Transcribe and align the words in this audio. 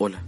Hola, 0.00 0.22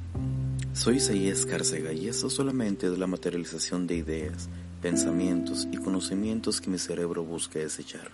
soy 0.72 0.96
Isaías 0.96 1.46
Cárcega 1.46 1.92
y 1.92 2.08
esto 2.08 2.28
solamente 2.28 2.88
es 2.88 2.98
la 2.98 3.06
materialización 3.06 3.86
de 3.86 3.94
ideas, 3.94 4.48
pensamientos 4.82 5.68
y 5.70 5.76
conocimientos 5.76 6.60
que 6.60 6.70
mi 6.70 6.78
cerebro 6.78 7.22
busca 7.22 7.60
desechar. 7.60 8.10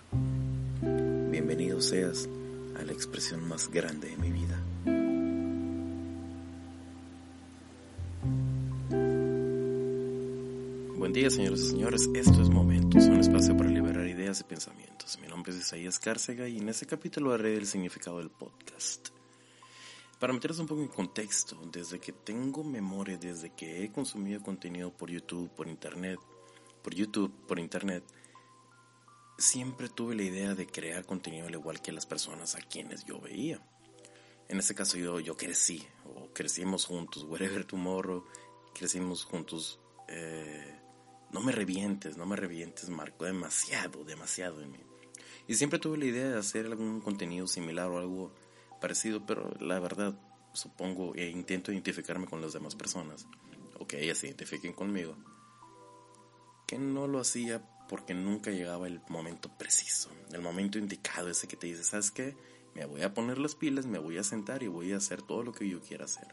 Bienvenido 1.31 1.81
seas 1.81 2.29
a 2.79 2.83
la 2.83 2.91
expresión 2.91 3.47
más 3.47 3.71
grande 3.71 4.09
de 4.09 4.17
mi 4.17 4.31
vida. 4.31 4.61
Buen 10.95 11.11
día, 11.11 11.31
señores 11.31 11.61
y 11.61 11.69
señores. 11.71 12.07
Esto 12.13 12.39
es 12.39 12.49
Momentos, 12.49 13.05
un 13.05 13.19
espacio 13.19 13.57
para 13.57 13.71
liberar 13.71 14.05
ideas 14.05 14.41
y 14.41 14.43
pensamientos. 14.43 15.17
Mi 15.19 15.27
nombre 15.27 15.53
es 15.53 15.57
Isaías 15.57 15.97
Cárcega 15.97 16.47
y 16.47 16.59
en 16.59 16.69
este 16.69 16.85
capítulo 16.85 17.33
haré 17.33 17.57
el 17.57 17.65
significado 17.65 18.19
del 18.19 18.29
podcast. 18.29 19.16
Para 20.19 20.33
meterles 20.33 20.59
un 20.59 20.65
poco 20.65 20.81
en 20.81 20.87
contexto, 20.87 21.55
desde 21.71 21.99
que 21.99 22.11
tengo 22.11 22.63
memoria, 22.63 23.17
desde 23.17 23.51
que 23.51 23.83
he 23.83 23.91
consumido 23.91 24.41
contenido 24.41 24.91
por 24.91 25.11
YouTube, 25.11 25.47
por 25.51 25.67
Internet, 25.67 26.19
por 26.81 26.95
YouTube, 26.95 27.31
por 27.47 27.59
Internet, 27.59 28.03
siempre 29.37 29.89
tuve 29.89 30.15
la 30.15 30.23
idea 30.23 30.55
de 30.55 30.65
crear 30.65 31.05
contenido 31.05 31.45
al 31.45 31.53
igual 31.53 31.83
que 31.83 31.91
las 31.91 32.07
personas 32.07 32.55
a 32.55 32.61
quienes 32.61 33.05
yo 33.05 33.19
veía. 33.19 33.61
En 34.47 34.57
este 34.57 34.73
caso 34.73 34.97
yo, 34.97 35.19
yo 35.19 35.37
crecí, 35.37 35.85
o 36.05 36.33
crecimos 36.33 36.85
juntos, 36.85 37.23
wherever 37.23 37.63
tomorrow, 37.63 38.25
crecimos 38.73 39.23
juntos. 39.23 39.79
Eh, 40.07 40.79
no 41.31 41.41
me 41.41 41.51
revientes, 41.51 42.17
no 42.17 42.25
me 42.25 42.37
revientes, 42.37 42.89
marcó 42.89 43.25
demasiado, 43.25 44.03
demasiado 44.03 44.63
en 44.63 44.71
mí. 44.71 44.79
Y 45.47 45.53
siempre 45.53 45.77
tuve 45.77 45.99
la 45.99 46.05
idea 46.05 46.29
de 46.29 46.39
hacer 46.39 46.65
algún 46.65 47.01
contenido 47.01 47.45
similar 47.45 47.87
o 47.89 47.99
algo 47.99 48.33
parecido, 48.79 49.25
pero 49.25 49.53
la 49.59 49.79
verdad, 49.79 50.13
supongo 50.53 51.13
e 51.15 51.29
intento 51.29 51.71
identificarme 51.71 52.25
con 52.25 52.41
las 52.41 52.53
demás 52.53 52.75
personas, 52.75 53.27
o 53.79 53.87
que 53.87 54.03
ellas 54.03 54.17
se 54.17 54.27
identifiquen 54.27 54.73
conmigo, 54.73 55.15
que 56.65 56.77
no 56.77 57.07
lo 57.07 57.19
hacía 57.19 57.61
porque 57.87 58.13
nunca 58.13 58.51
llegaba 58.51 58.87
el 58.87 59.01
momento 59.07 59.49
preciso, 59.57 60.09
el 60.33 60.41
momento 60.41 60.77
indicado, 60.77 61.29
ese 61.29 61.47
que 61.47 61.55
te 61.55 61.67
dice, 61.67 61.83
¿sabes 61.83 62.11
qué? 62.11 62.35
Me 62.75 62.85
voy 62.85 63.01
a 63.01 63.13
poner 63.13 63.37
las 63.37 63.55
pilas, 63.55 63.85
me 63.85 63.99
voy 63.99 64.17
a 64.17 64.23
sentar 64.23 64.61
y 64.61 64.67
voy 64.67 64.93
a 64.93 64.97
hacer 64.97 65.21
todo 65.21 65.43
lo 65.43 65.53
que 65.53 65.67
yo 65.67 65.81
quiera 65.81 66.05
hacer. 66.05 66.27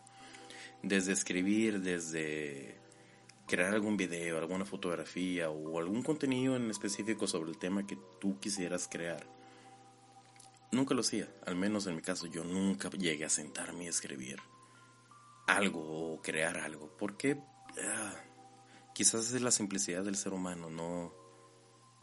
Desde 0.83 1.13
escribir, 1.13 1.81
desde 1.81 2.77
crear 3.47 3.73
algún 3.73 3.97
video, 3.97 4.39
alguna 4.39 4.65
fotografía 4.65 5.51
o 5.51 5.79
algún 5.79 6.03
contenido 6.03 6.57
en 6.57 6.71
específico 6.71 7.27
sobre 7.27 7.51
el 7.51 7.59
tema 7.59 7.87
que 7.87 7.97
tú 8.21 8.39
quisieras 8.41 8.89
crear 8.91 9.27
nunca 10.75 10.95
lo 10.95 11.01
hacía, 11.01 11.29
al 11.47 11.57
menos 11.57 11.87
en 11.87 11.97
mi 11.97 12.03
caso 12.03 12.27
yo 12.27 12.45
nunca 12.45 12.91
llegué 12.91 13.25
a 13.25 13.31
sentarme 13.31 13.85
y 13.85 13.89
escribir 13.89 14.39
algo 15.47 16.15
o 16.15 16.23
crear 16.23 16.59
algo, 16.59 16.97
porque 16.99 17.39
ah, 17.83 18.15
quizás 18.95 19.33
es 19.33 19.43
la 19.43 19.51
simplicidad 19.51 20.05
del 20.05 20.17
ser 20.17 20.33
humano, 20.33 20.71
no 20.71 21.13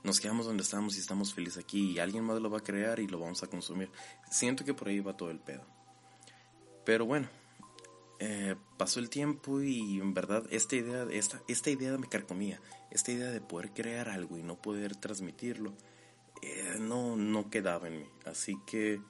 nos 0.04 0.20
quedamos 0.20 0.46
donde 0.46 0.64
estamos 0.64 0.96
y 0.98 1.00
estamos 1.00 1.34
felices 1.34 1.64
aquí 1.64 1.92
y 1.92 2.00
alguien 2.00 2.24
más 2.24 2.42
lo 2.42 2.50
va 2.50 2.60
a 2.60 2.64
crear 2.64 3.00
y 3.00 3.08
lo 3.08 3.20
vamos 3.20 3.44
a 3.44 3.48
consumir. 3.48 3.92
Siento 4.32 4.66
que 4.66 4.74
por 4.74 4.88
ahí 4.88 5.00
va 5.00 5.16
todo 5.16 5.30
el 5.30 5.40
pedo. 5.40 5.64
Pero 6.84 7.06
bueno, 7.06 7.30
eh, 8.20 8.56
pasó 8.78 9.00
el 9.00 9.10
tiempo 9.10 9.62
y 9.62 10.00
en 10.00 10.14
verdad 10.14 10.44
esta 10.50 10.76
idea, 10.76 11.06
esta, 11.12 11.42
esta 11.48 11.70
idea 11.70 11.98
me 11.98 12.10
carcomía, 12.10 12.60
esta 12.90 13.12
idea 13.12 13.30
de 13.30 13.42
poder 13.42 13.72
crear 13.72 14.10
algo 14.10 14.38
y 14.38 14.44
no 14.44 14.60
poder 14.60 14.96
transmitirlo 14.96 15.74
eh, 16.42 16.78
no, 16.80 17.16
no 17.16 17.50
quedaba 17.50 17.88
en 17.88 18.00
mí. 18.00 18.10
Así 18.26 18.58
que 18.66 19.02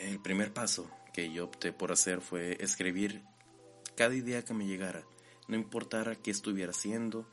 el 0.00 0.20
primer 0.20 0.52
paso 0.52 0.88
que 1.12 1.32
yo 1.32 1.44
opté 1.44 1.72
por 1.72 1.92
hacer 1.92 2.20
fue 2.20 2.56
escribir 2.60 3.22
cada 3.96 4.14
idea 4.14 4.44
que 4.44 4.54
me 4.54 4.66
llegara, 4.66 5.04
no 5.48 5.56
importara 5.56 6.14
qué 6.14 6.30
estuviera 6.30 6.70
haciendo, 6.70 7.26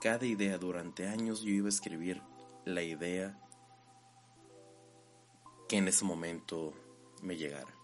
cada 0.00 0.24
idea 0.24 0.56
durante 0.56 1.06
años 1.06 1.42
yo 1.42 1.50
iba 1.50 1.66
a 1.66 1.68
escribir 1.68 2.22
la 2.64 2.82
idea 2.82 3.38
que 5.68 5.76
en 5.76 5.88
ese 5.88 6.04
momento 6.04 6.72
me 7.22 7.36
llegara. 7.36 7.74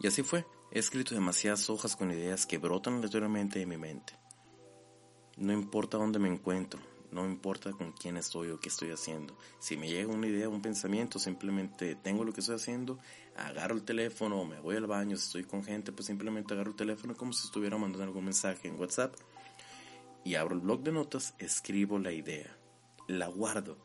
Y 0.00 0.06
así 0.06 0.22
fue, 0.22 0.46
he 0.70 0.78
escrito 0.78 1.14
demasiadas 1.14 1.68
hojas 1.68 1.96
con 1.96 2.10
ideas 2.10 2.46
que 2.46 2.58
brotan 2.58 2.94
aleatoriamente 2.94 3.60
en 3.60 3.68
mi 3.68 3.76
mente. 3.76 4.14
No 5.36 5.52
importa 5.52 5.98
dónde 5.98 6.18
me 6.18 6.28
encuentro, 6.28 6.80
no 7.12 7.26
importa 7.26 7.72
con 7.72 7.92
quién 7.92 8.16
estoy 8.16 8.50
o 8.50 8.58
qué 8.58 8.68
estoy 8.68 8.90
haciendo. 8.90 9.36
Si 9.58 9.76
me 9.76 9.88
llega 9.88 10.12
una 10.12 10.26
idea, 10.26 10.48
un 10.48 10.62
pensamiento, 10.62 11.18
simplemente 11.18 11.94
tengo 11.94 12.24
lo 12.24 12.32
que 12.32 12.40
estoy 12.40 12.56
haciendo, 12.56 12.98
agarro 13.36 13.74
el 13.74 13.82
teléfono 13.82 14.40
o 14.40 14.44
me 14.44 14.58
voy 14.60 14.76
al 14.76 14.86
baño, 14.86 15.16
si 15.16 15.26
estoy 15.26 15.44
con 15.44 15.62
gente, 15.62 15.92
pues 15.92 16.06
simplemente 16.06 16.54
agarro 16.54 16.70
el 16.70 16.76
teléfono 16.76 17.14
como 17.14 17.32
si 17.32 17.46
estuviera 17.46 17.76
mandando 17.76 18.04
algún 18.04 18.24
mensaje 18.24 18.68
en 18.68 18.80
WhatsApp 18.80 19.14
y 20.24 20.36
abro 20.36 20.54
el 20.54 20.60
blog 20.60 20.82
de 20.82 20.92
notas, 20.92 21.34
escribo 21.38 21.98
la 21.98 22.12
idea, 22.12 22.56
la 23.08 23.26
guardo 23.26 23.76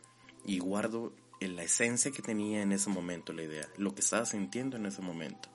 y 0.46 0.60
guardo 0.60 1.14
la 1.40 1.64
esencia 1.64 2.12
que 2.12 2.22
tenía 2.22 2.62
en 2.62 2.72
ese 2.72 2.90
momento 2.90 3.34
la 3.34 3.44
idea, 3.44 3.68
lo 3.78 3.94
que 3.94 4.02
estaba 4.02 4.26
sintiendo 4.26 4.78
en 4.78 4.86
ese 4.86 5.02
momento. 5.02 5.50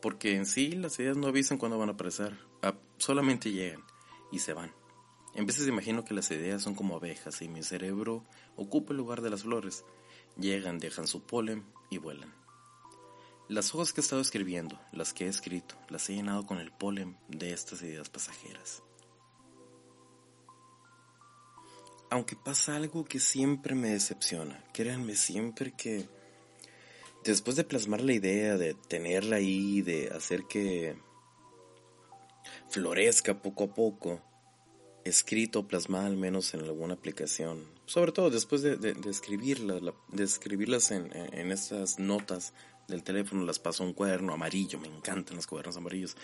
Porque 0.00 0.36
en 0.36 0.46
sí 0.46 0.72
las 0.72 0.98
ideas 0.98 1.16
no 1.16 1.28
avisan 1.28 1.58
cuándo 1.58 1.78
van 1.78 1.88
a 1.88 1.92
aparecer, 1.92 2.36
ah, 2.62 2.74
solamente 2.98 3.50
llegan 3.50 3.82
y 4.32 4.38
se 4.38 4.52
van. 4.52 4.72
En 5.34 5.46
veces 5.46 5.66
imagino 5.66 6.04
que 6.04 6.14
las 6.14 6.30
ideas 6.30 6.62
son 6.62 6.74
como 6.74 6.96
abejas 6.96 7.42
y 7.42 7.48
mi 7.48 7.62
cerebro 7.62 8.24
ocupa 8.56 8.92
el 8.92 8.98
lugar 8.98 9.20
de 9.20 9.30
las 9.30 9.42
flores. 9.42 9.84
Llegan, 10.36 10.78
dejan 10.78 11.08
su 11.08 11.22
polen 11.22 11.64
y 11.90 11.98
vuelan. 11.98 12.32
Las 13.48 13.74
hojas 13.74 13.92
que 13.92 14.00
he 14.00 14.04
estado 14.04 14.22
escribiendo, 14.22 14.80
las 14.92 15.12
que 15.12 15.26
he 15.26 15.28
escrito, 15.28 15.74
las 15.88 16.08
he 16.08 16.14
llenado 16.14 16.46
con 16.46 16.58
el 16.58 16.72
polen 16.72 17.18
de 17.28 17.52
estas 17.52 17.82
ideas 17.82 18.08
pasajeras. 18.08 18.82
Aunque 22.10 22.36
pasa 22.36 22.76
algo 22.76 23.04
que 23.04 23.18
siempre 23.18 23.74
me 23.74 23.88
decepciona, 23.90 24.64
créanme 24.72 25.16
siempre 25.16 25.72
que 25.72 26.08
después 27.24 27.56
de 27.56 27.64
plasmar 27.64 28.02
la 28.02 28.12
idea, 28.12 28.56
de 28.56 28.74
tenerla 28.74 29.36
ahí, 29.36 29.82
de 29.82 30.08
hacer 30.08 30.44
que 30.44 30.96
florezca 32.68 33.42
poco 33.42 33.64
a 33.64 33.74
poco, 33.74 34.22
escrito, 35.04 35.68
plasmada 35.68 36.06
al 36.06 36.16
menos 36.16 36.54
en 36.54 36.60
alguna 36.60 36.94
aplicación, 36.94 37.64
sobre 37.86 38.12
todo 38.12 38.30
después 38.30 38.62
de, 38.62 38.76
de, 38.76 38.94
de 38.94 39.10
escribirlas 40.24 40.90
en, 40.90 41.12
estas 41.52 41.98
notas 41.98 42.54
del 42.88 43.02
teléfono, 43.02 43.44
las 43.44 43.58
paso 43.58 43.82
a 43.82 43.86
un 43.86 43.92
cuaderno 43.92 44.32
amarillo, 44.32 44.78
me 44.78 44.88
encantan 44.88 45.36
los 45.36 45.46
cuadernos 45.46 45.76
amarillos, 45.76 46.16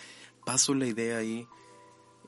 paso 0.45 0.75
la 0.75 0.87
idea 0.87 1.19
ahí 1.19 1.47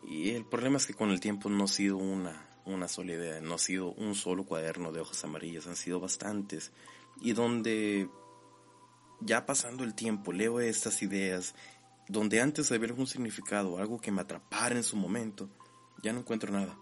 y 0.06 0.30
el 0.30 0.44
problema 0.44 0.76
es 0.76 0.86
que 0.86 0.94
con 0.94 1.10
el 1.10 1.20
tiempo 1.20 1.48
no 1.48 1.64
ha 1.64 1.68
sido 1.68 1.96
una, 1.96 2.46
una 2.66 2.88
sola 2.88 3.12
idea, 3.12 3.40
no 3.40 3.54
ha 3.54 3.58
sido 3.58 3.92
un 3.92 4.14
solo 4.14 4.44
cuaderno 4.44 4.92
de 4.92 5.00
hojas 5.00 5.24
amarillas, 5.24 5.66
han 5.66 5.76
sido 5.76 6.00
bastantes. 6.00 6.72
Y 7.20 7.32
donde 7.32 8.08
ya 9.20 9.46
pasando 9.46 9.84
el 9.84 9.94
tiempo 9.94 10.32
leo 10.32 10.60
estas 10.60 11.02
ideas 11.02 11.54
donde 12.08 12.40
antes 12.40 12.70
había 12.72 12.88
algún 12.88 13.06
significado, 13.06 13.78
algo 13.78 14.00
que 14.00 14.10
me 14.10 14.20
atrapara 14.20 14.76
en 14.76 14.82
su 14.82 14.96
momento, 14.96 15.48
ya 16.02 16.12
no 16.12 16.20
encuentro 16.20 16.52
nada. 16.52 16.76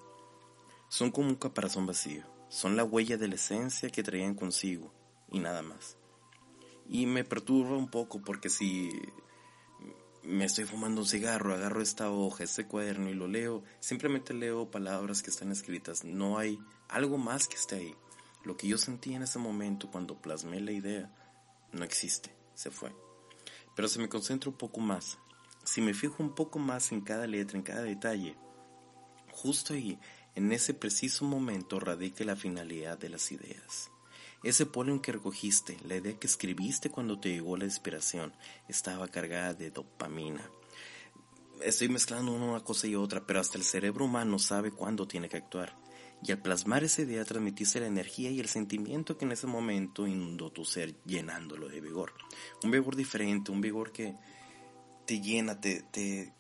Son 0.88 1.10
como 1.10 1.28
un 1.28 1.36
caparazón 1.36 1.86
vacío. 1.86 2.24
Son 2.48 2.76
la 2.76 2.84
huella 2.84 3.16
de 3.16 3.28
la 3.28 3.36
esencia 3.36 3.90
que 3.90 4.02
traían 4.02 4.34
consigo 4.34 4.92
y 5.30 5.38
nada 5.38 5.62
más. 5.62 5.96
Y 6.88 7.06
me 7.06 7.24
perturba 7.24 7.76
un 7.76 7.88
poco 7.88 8.20
porque 8.20 8.48
si 8.48 8.90
me 10.22 10.44
estoy 10.44 10.64
fumando 10.64 11.00
un 11.00 11.06
cigarro, 11.06 11.54
agarro 11.54 11.80
esta 11.80 12.10
hoja, 12.10 12.44
este 12.44 12.66
cuaderno 12.66 13.08
y 13.08 13.14
lo 13.14 13.28
leo, 13.28 13.62
simplemente 13.78 14.34
leo 14.34 14.70
palabras 14.70 15.22
que 15.22 15.30
están 15.30 15.52
escritas. 15.52 16.04
No 16.04 16.38
hay 16.38 16.58
algo 16.88 17.18
más 17.18 17.46
que 17.46 17.56
esté 17.56 17.76
ahí. 17.76 17.94
Lo 18.44 18.56
que 18.56 18.68
yo 18.68 18.78
sentí 18.78 19.14
en 19.14 19.22
ese 19.22 19.38
momento 19.38 19.90
cuando 19.90 20.20
plasmé 20.20 20.60
la 20.60 20.72
idea 20.72 21.14
no 21.72 21.84
existe, 21.84 22.34
se 22.54 22.70
fue. 22.70 22.94
Pero 23.76 23.88
si 23.88 23.98
me 23.98 24.08
concentro 24.08 24.50
un 24.50 24.56
poco 24.56 24.80
más, 24.80 25.18
si 25.64 25.80
me 25.80 25.94
fijo 25.94 26.22
un 26.22 26.34
poco 26.34 26.58
más 26.58 26.90
en 26.92 27.00
cada 27.02 27.26
letra, 27.26 27.56
en 27.56 27.62
cada 27.62 27.82
detalle, 27.82 28.36
Justo 29.32 29.74
ahí, 29.74 29.98
en 30.34 30.52
ese 30.52 30.74
preciso 30.74 31.24
momento, 31.24 31.80
radica 31.80 32.24
la 32.24 32.36
finalidad 32.36 32.98
de 32.98 33.08
las 33.08 33.32
ideas. 33.32 33.90
Ese 34.42 34.64
polen 34.64 35.00
que 35.00 35.12
recogiste, 35.12 35.76
la 35.86 35.96
idea 35.96 36.18
que 36.18 36.26
escribiste 36.26 36.90
cuando 36.90 37.20
te 37.20 37.28
llegó 37.28 37.56
la 37.56 37.66
inspiración, 37.66 38.32
estaba 38.68 39.08
cargada 39.08 39.52
de 39.52 39.70
dopamina. 39.70 40.50
Estoy 41.62 41.90
mezclando 41.90 42.32
una 42.32 42.64
cosa 42.64 42.86
y 42.86 42.94
otra, 42.94 43.26
pero 43.26 43.40
hasta 43.40 43.58
el 43.58 43.64
cerebro 43.64 44.06
humano 44.06 44.38
sabe 44.38 44.70
cuándo 44.70 45.06
tiene 45.06 45.28
que 45.28 45.36
actuar. 45.36 45.76
Y 46.22 46.32
al 46.32 46.40
plasmar 46.40 46.84
esa 46.84 47.02
idea 47.02 47.24
transmitiste 47.24 47.80
la 47.80 47.86
energía 47.86 48.30
y 48.30 48.40
el 48.40 48.48
sentimiento 48.48 49.16
que 49.16 49.26
en 49.26 49.32
ese 49.32 49.46
momento 49.46 50.06
inundó 50.06 50.50
tu 50.50 50.64
ser 50.64 50.94
llenándolo 51.04 51.68
de 51.68 51.80
vigor. 51.80 52.14
Un 52.62 52.70
vigor 52.70 52.96
diferente, 52.96 53.52
un 53.52 53.60
vigor 53.60 53.92
que 53.92 54.14
te 55.06 55.20
llena, 55.20 55.60
te, 55.60 55.82
te, 55.82 56.32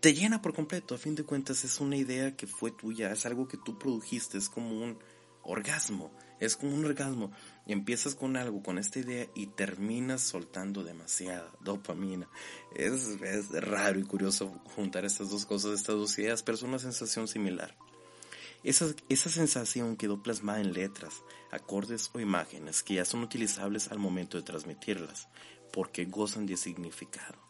te 0.00 0.14
llena 0.14 0.42
por 0.42 0.54
completo. 0.54 0.94
A 0.94 0.98
fin 0.98 1.14
de 1.14 1.24
cuentas 1.24 1.64
es 1.64 1.80
una 1.80 1.96
idea 1.96 2.36
que 2.36 2.46
fue 2.46 2.70
tuya, 2.70 3.10
es 3.12 3.26
algo 3.26 3.48
que 3.48 3.56
tú 3.56 3.78
produjiste, 3.78 4.38
es 4.38 4.48
como 4.48 4.70
un 4.82 4.98
orgasmo, 5.42 6.10
es 6.40 6.56
como 6.56 6.74
un 6.74 6.84
orgasmo. 6.84 7.32
empiezas 7.66 8.14
con 8.14 8.36
algo, 8.36 8.62
con 8.62 8.78
esta 8.78 8.98
idea 8.98 9.26
y 9.34 9.46
terminas 9.48 10.22
soltando 10.22 10.84
demasiada 10.84 11.50
dopamina. 11.60 12.28
Es, 12.74 13.06
es 13.22 13.50
raro 13.50 13.98
y 13.98 14.04
curioso 14.04 14.60
juntar 14.74 15.04
estas 15.04 15.30
dos 15.30 15.46
cosas, 15.46 15.72
estas 15.72 15.96
dos 15.96 16.18
ideas, 16.18 16.42
pero 16.42 16.56
es 16.56 16.62
una 16.62 16.78
sensación 16.78 17.28
similar. 17.28 17.76
Esa, 18.64 18.86
esa 19.08 19.30
sensación 19.30 19.96
quedó 19.96 20.22
plasmada 20.22 20.60
en 20.60 20.72
letras, 20.72 21.22
acordes 21.52 22.10
o 22.12 22.20
imágenes 22.20 22.82
que 22.82 22.94
ya 22.94 23.04
son 23.04 23.22
utilizables 23.22 23.88
al 23.92 23.98
momento 23.98 24.36
de 24.36 24.42
transmitirlas, 24.42 25.28
porque 25.72 26.04
gozan 26.06 26.46
de 26.46 26.56
significado. 26.56 27.45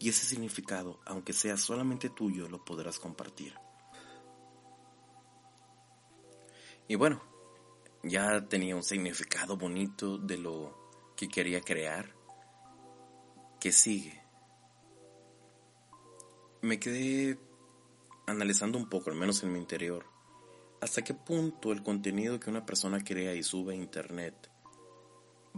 Y 0.00 0.08
ese 0.08 0.24
significado, 0.24 0.98
aunque 1.04 1.34
sea 1.34 1.58
solamente 1.58 2.08
tuyo, 2.08 2.48
lo 2.48 2.64
podrás 2.64 2.98
compartir. 2.98 3.54
Y 6.88 6.94
bueno, 6.94 7.22
ya 8.02 8.48
tenía 8.48 8.74
un 8.74 8.82
significado 8.82 9.58
bonito 9.58 10.16
de 10.16 10.38
lo 10.38 11.12
que 11.16 11.28
quería 11.28 11.60
crear. 11.60 12.16
¿Qué 13.60 13.72
sigue? 13.72 14.18
Me 16.62 16.80
quedé 16.80 17.38
analizando 18.26 18.78
un 18.78 18.88
poco, 18.88 19.10
al 19.10 19.16
menos 19.16 19.42
en 19.42 19.52
mi 19.52 19.58
interior, 19.58 20.06
hasta 20.80 21.02
qué 21.02 21.12
punto 21.12 21.72
el 21.72 21.82
contenido 21.82 22.40
que 22.40 22.48
una 22.48 22.64
persona 22.64 23.04
crea 23.04 23.34
y 23.34 23.42
sube 23.42 23.74
a 23.74 23.76
internet 23.76 24.50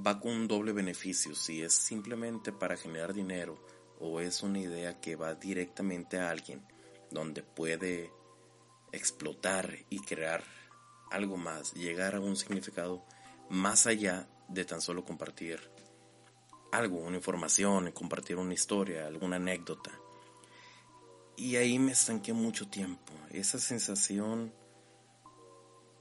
va 0.05 0.19
con 0.19 0.33
un 0.33 0.49
doble 0.49 0.73
beneficio, 0.73 1.35
si 1.35 1.63
es 1.63 1.75
simplemente 1.75 2.51
para 2.53 2.77
generar 2.77 3.15
dinero 3.15 3.59
o 4.03 4.21
es 4.21 4.43
una 4.43 4.59
idea 4.59 5.01
que 5.01 5.15
va 5.15 5.35
directamente 5.35 6.19
a 6.19 6.29
alguien 6.29 6.67
donde 7.11 7.43
puede 7.43 8.11
explotar 8.91 9.79
y 9.91 10.01
crear 10.01 10.43
algo 11.11 11.37
más, 11.37 11.73
llegar 11.75 12.17
a 12.17 12.21
un 12.21 12.37
significado 12.37 13.05
más 13.49 13.87
allá 13.87 14.29
de 14.49 14.65
tan 14.65 14.81
solo 14.81 15.05
compartir 15.05 15.61
algo, 16.73 16.99
una 16.99 17.17
información, 17.17 17.93
compartir 17.93 18.37
una 18.39 18.55
historia, 18.55 19.07
alguna 19.07 19.37
anécdota. 19.37 19.93
Y 21.37 21.57
ahí 21.57 21.79
me 21.79 21.93
estanqué 21.93 22.33
mucho 22.33 22.69
tiempo. 22.69 23.13
Esa 23.31 23.59
sensación 23.59 24.53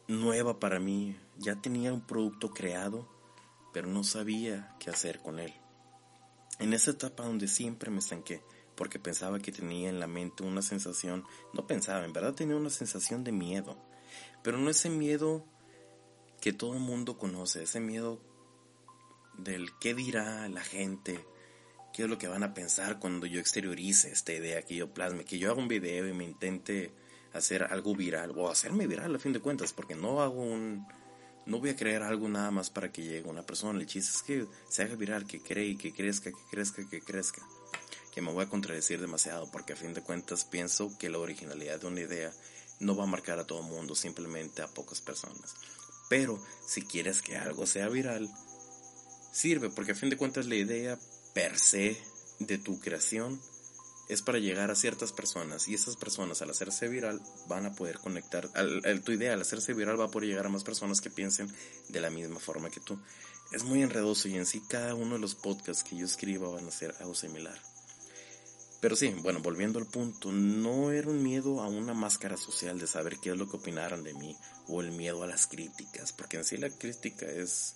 nueva 0.07 0.59
para 0.59 0.79
mí, 0.79 1.15
ya 1.37 1.55
tenía 1.55 1.93
un 1.93 2.01
producto 2.01 2.49
creado, 2.49 3.07
pero 3.73 3.87
no 3.87 4.03
sabía 4.03 4.75
qué 4.79 4.89
hacer 4.89 5.19
con 5.19 5.39
él. 5.39 5.60
En 6.61 6.73
esa 6.73 6.91
etapa 6.91 7.25
donde 7.25 7.47
siempre 7.47 7.91
me 7.91 7.99
estanqué, 7.99 8.41
porque 8.75 8.99
pensaba 8.99 9.39
que 9.39 9.51
tenía 9.51 9.89
en 9.89 9.99
la 9.99 10.07
mente 10.07 10.43
una 10.43 10.61
sensación, 10.61 11.25
no 11.53 11.67
pensaba, 11.67 12.05
en 12.05 12.13
verdad 12.13 12.33
tenía 12.33 12.55
una 12.55 12.69
sensación 12.69 13.23
de 13.23 13.33
miedo 13.33 13.77
pero 14.43 14.57
no 14.57 14.69
ese 14.69 14.89
miedo 14.89 15.45
que 16.39 16.53
todo 16.53 16.73
el 16.73 16.79
mundo 16.79 17.17
conoce, 17.17 17.63
ese 17.63 17.79
miedo 17.79 18.19
del 19.37 19.69
qué 19.79 19.93
dirá 19.93 20.47
la 20.49 20.61
gente, 20.61 21.23
qué 21.93 22.03
es 22.03 22.09
lo 22.09 22.17
que 22.17 22.27
van 22.27 22.43
a 22.43 22.53
pensar 22.53 22.99
cuando 22.99 23.27
yo 23.27 23.39
exteriorice 23.39 24.11
esta 24.11 24.33
idea, 24.33 24.63
que 24.63 24.75
yo 24.75 24.93
plasme, 24.93 25.25
que 25.25 25.37
yo 25.37 25.51
haga 25.51 25.61
un 25.61 25.67
video 25.67 26.07
y 26.07 26.13
me 26.13 26.23
intente 26.23 26.91
hacer 27.33 27.63
algo 27.63 27.95
viral 27.95 28.33
o 28.35 28.49
hacerme 28.49 28.87
viral 28.87 29.15
a 29.15 29.19
fin 29.19 29.33
de 29.33 29.39
cuentas, 29.39 29.73
porque 29.73 29.95
no 29.95 30.21
hago 30.21 30.41
un 30.41 30.85
no 31.51 31.59
voy 31.59 31.71
a 31.71 31.75
crear 31.75 32.01
algo 32.01 32.29
nada 32.29 32.49
más 32.49 32.69
para 32.69 32.93
que 32.93 33.03
llegue 33.03 33.29
una 33.29 33.45
persona, 33.45 33.77
el 33.77 33.85
chiste 33.85 34.11
es 34.15 34.23
que 34.23 34.47
se 34.69 34.83
haga 34.83 34.95
viral, 34.95 35.27
que 35.27 35.41
cree, 35.41 35.77
que 35.77 35.93
crezca, 35.93 36.31
que 36.31 36.43
crezca, 36.49 36.89
que 36.89 37.01
crezca. 37.01 37.45
Que 38.13 38.21
me 38.21 38.31
voy 38.31 38.45
a 38.45 38.49
contradecir 38.49 39.01
demasiado 39.01 39.51
porque 39.51 39.73
a 39.73 39.75
fin 39.75 39.93
de 39.93 40.01
cuentas 40.01 40.45
pienso 40.45 40.97
que 40.97 41.09
la 41.09 41.19
originalidad 41.19 41.81
de 41.81 41.87
una 41.87 41.99
idea 41.99 42.31
no 42.79 42.95
va 42.95 43.03
a 43.03 43.07
marcar 43.07 43.37
a 43.37 43.45
todo 43.45 43.59
el 43.59 43.67
mundo, 43.67 43.95
simplemente 43.95 44.61
a 44.61 44.69
pocas 44.69 45.01
personas. 45.01 45.55
Pero 46.09 46.41
si 46.65 46.83
quieres 46.83 47.21
que 47.21 47.35
algo 47.35 47.67
sea 47.67 47.89
viral, 47.89 48.29
sirve, 49.33 49.69
porque 49.69 49.91
a 49.91 49.95
fin 49.95 50.09
de 50.09 50.17
cuentas 50.17 50.45
la 50.45 50.55
idea 50.55 50.97
per 51.33 51.59
se 51.59 52.01
de 52.39 52.59
tu 52.59 52.79
creación 52.79 53.41
es 54.11 54.21
para 54.21 54.39
llegar 54.39 54.69
a 54.71 54.75
ciertas 54.75 55.13
personas 55.13 55.69
y 55.69 55.73
esas 55.73 55.95
personas 55.95 56.41
al 56.41 56.49
hacerse 56.49 56.89
viral 56.89 57.21
van 57.47 57.65
a 57.65 57.73
poder 57.73 57.97
conectar, 57.97 58.49
tu 59.05 59.13
idea 59.13 59.33
al 59.33 59.41
hacerse 59.41 59.73
viral 59.73 59.97
va 59.97 60.05
a 60.05 60.11
poder 60.11 60.27
llegar 60.27 60.47
a 60.47 60.49
más 60.49 60.65
personas 60.65 60.99
que 60.99 61.09
piensen 61.09 61.49
de 61.87 62.01
la 62.01 62.09
misma 62.09 62.41
forma 62.41 62.69
que 62.69 62.81
tú. 62.81 62.99
Es 63.53 63.63
muy 63.63 63.81
enredoso 63.81 64.27
y 64.27 64.35
en 64.35 64.45
sí 64.45 64.61
cada 64.67 64.95
uno 64.95 65.15
de 65.15 65.21
los 65.21 65.35
podcasts 65.35 65.85
que 65.85 65.95
yo 65.95 66.05
escriba 66.05 66.49
van 66.49 66.67
a 66.67 66.71
ser 66.71 66.93
algo 66.99 67.15
similar. 67.15 67.57
Pero 68.81 68.97
sí, 68.97 69.15
bueno, 69.21 69.39
volviendo 69.39 69.79
al 69.79 69.85
punto, 69.85 70.29
no 70.33 70.91
era 70.91 71.09
un 71.09 71.23
miedo 71.23 71.61
a 71.61 71.67
una 71.67 71.93
máscara 71.93 72.35
social 72.35 72.79
de 72.79 72.87
saber 72.87 73.17
qué 73.17 73.29
es 73.29 73.37
lo 73.37 73.47
que 73.47 73.57
opinaran 73.57 74.03
de 74.03 74.13
mí 74.13 74.35
o 74.67 74.81
el 74.81 74.91
miedo 74.91 75.23
a 75.23 75.27
las 75.27 75.47
críticas, 75.47 76.11
porque 76.11 76.35
en 76.35 76.43
sí 76.43 76.57
la 76.57 76.69
crítica 76.69 77.27
es... 77.27 77.75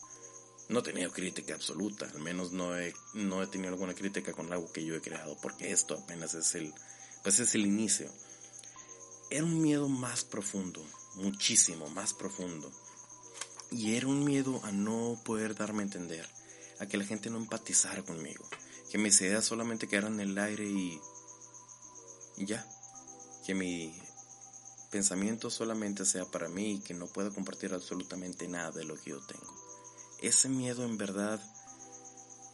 No 0.70 0.80
he 0.80 0.84
tenido 0.84 1.12
crítica 1.12 1.54
absoluta, 1.54 2.08
al 2.08 2.22
menos 2.22 2.52
no 2.52 2.78
he, 2.78 2.94
no 3.14 3.44
he 3.44 3.48
tenido 3.48 3.74
alguna 3.74 3.94
crítica 3.94 4.34
con 4.34 4.52
algo 4.52 4.72
que 4.72 4.84
yo 4.84 4.96
he 4.96 5.02
creado, 5.02 5.38
porque 5.42 5.72
esto 5.72 5.96
apenas 5.96 6.34
es 6.34 6.56
el, 6.56 6.74
pues 7.24 7.40
es 7.40 7.54
el 7.56 7.66
inicio. 7.66 8.10
Era 9.30 9.44
un 9.44 9.62
miedo 9.62 9.88
más 9.88 10.24
profundo, 10.24 10.84
muchísimo 11.16 11.90
más 11.90 12.14
profundo. 12.14 12.72
Y 13.72 13.96
era 13.96 14.08
un 14.08 14.24
miedo 14.24 14.62
a 14.64 14.72
no 14.72 15.22
poder 15.24 15.56
darme 15.56 15.84
a 15.84 15.86
entender, 15.86 16.28
a 16.80 16.88
que 16.88 16.98
la 16.98 17.06
gente 17.06 17.30
no 17.30 17.38
empatizara 17.38 18.04
conmigo 18.04 18.48
que 18.96 18.98
mis 18.98 19.20
ideas 19.22 19.46
solamente 19.46 19.88
quedaran 19.88 20.20
en 20.20 20.30
el 20.30 20.38
aire 20.38 20.66
y, 20.66 21.02
ya, 22.38 22.66
que 23.46 23.54
mi 23.54 23.94
pensamiento 24.92 25.50
solamente 25.50 26.06
sea 26.06 26.26
para 26.26 26.48
mí 26.48 26.76
y 26.76 26.80
que 26.80 26.94
no 26.94 27.08
pueda 27.08 27.30
compartir 27.30 27.74
absolutamente 27.74 28.48
nada 28.48 28.72
de 28.72 28.86
lo 28.86 28.96
que 28.96 29.10
yo 29.12 29.20
tengo. 29.26 29.55
Ese 30.26 30.50
miedo 30.50 30.84
en 30.84 30.98
verdad, 30.98 31.40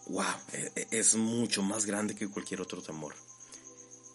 wow, 0.08 0.26
e, 0.54 0.72
e, 0.76 0.88
es 0.92 1.16
mucho 1.16 1.64
más 1.64 1.86
grande 1.86 2.16
que 2.16 2.30
cualquier 2.30 2.62
otro 2.62 2.82
temor. 2.82 3.16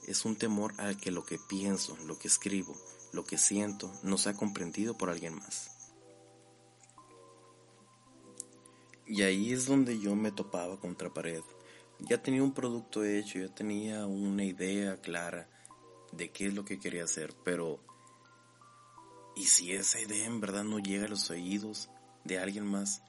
Es 0.06 0.24
un 0.24 0.36
temor 0.36 0.74
al 0.78 0.96
que 0.96 1.10
lo 1.10 1.24
que 1.24 1.38
pienso, 1.38 1.96
lo 2.04 2.18
que 2.18 2.28
escribo, 2.28 2.76
lo 3.12 3.24
que 3.24 3.38
siento, 3.38 3.92
no 4.02 4.18
sea 4.18 4.34
comprendido 4.34 4.96
por 4.96 5.10
alguien 5.10 5.34
más. 5.34 5.70
Y 9.06 9.22
ahí 9.22 9.52
es 9.52 9.66
donde 9.66 9.98
yo 9.98 10.14
me 10.14 10.32
topaba 10.32 10.78
contra 10.78 11.12
pared 11.14 11.42
ya 11.98 12.22
tenía 12.22 12.42
un 12.42 12.52
producto 12.52 13.04
hecho, 13.04 13.38
ya 13.38 13.48
tenía 13.48 14.06
una 14.06 14.44
idea 14.44 15.00
clara 15.00 15.48
de 16.12 16.30
qué 16.30 16.46
es 16.46 16.54
lo 16.54 16.64
que 16.64 16.78
quería 16.78 17.04
hacer, 17.04 17.34
pero 17.44 17.80
¿y 19.34 19.46
si 19.46 19.72
esa 19.72 20.00
idea 20.00 20.26
en 20.26 20.40
verdad 20.40 20.64
no 20.64 20.78
llega 20.78 21.06
a 21.06 21.08
los 21.08 21.30
oídos 21.30 21.88
de 22.24 22.38
alguien 22.38 22.66
más? 22.66 23.02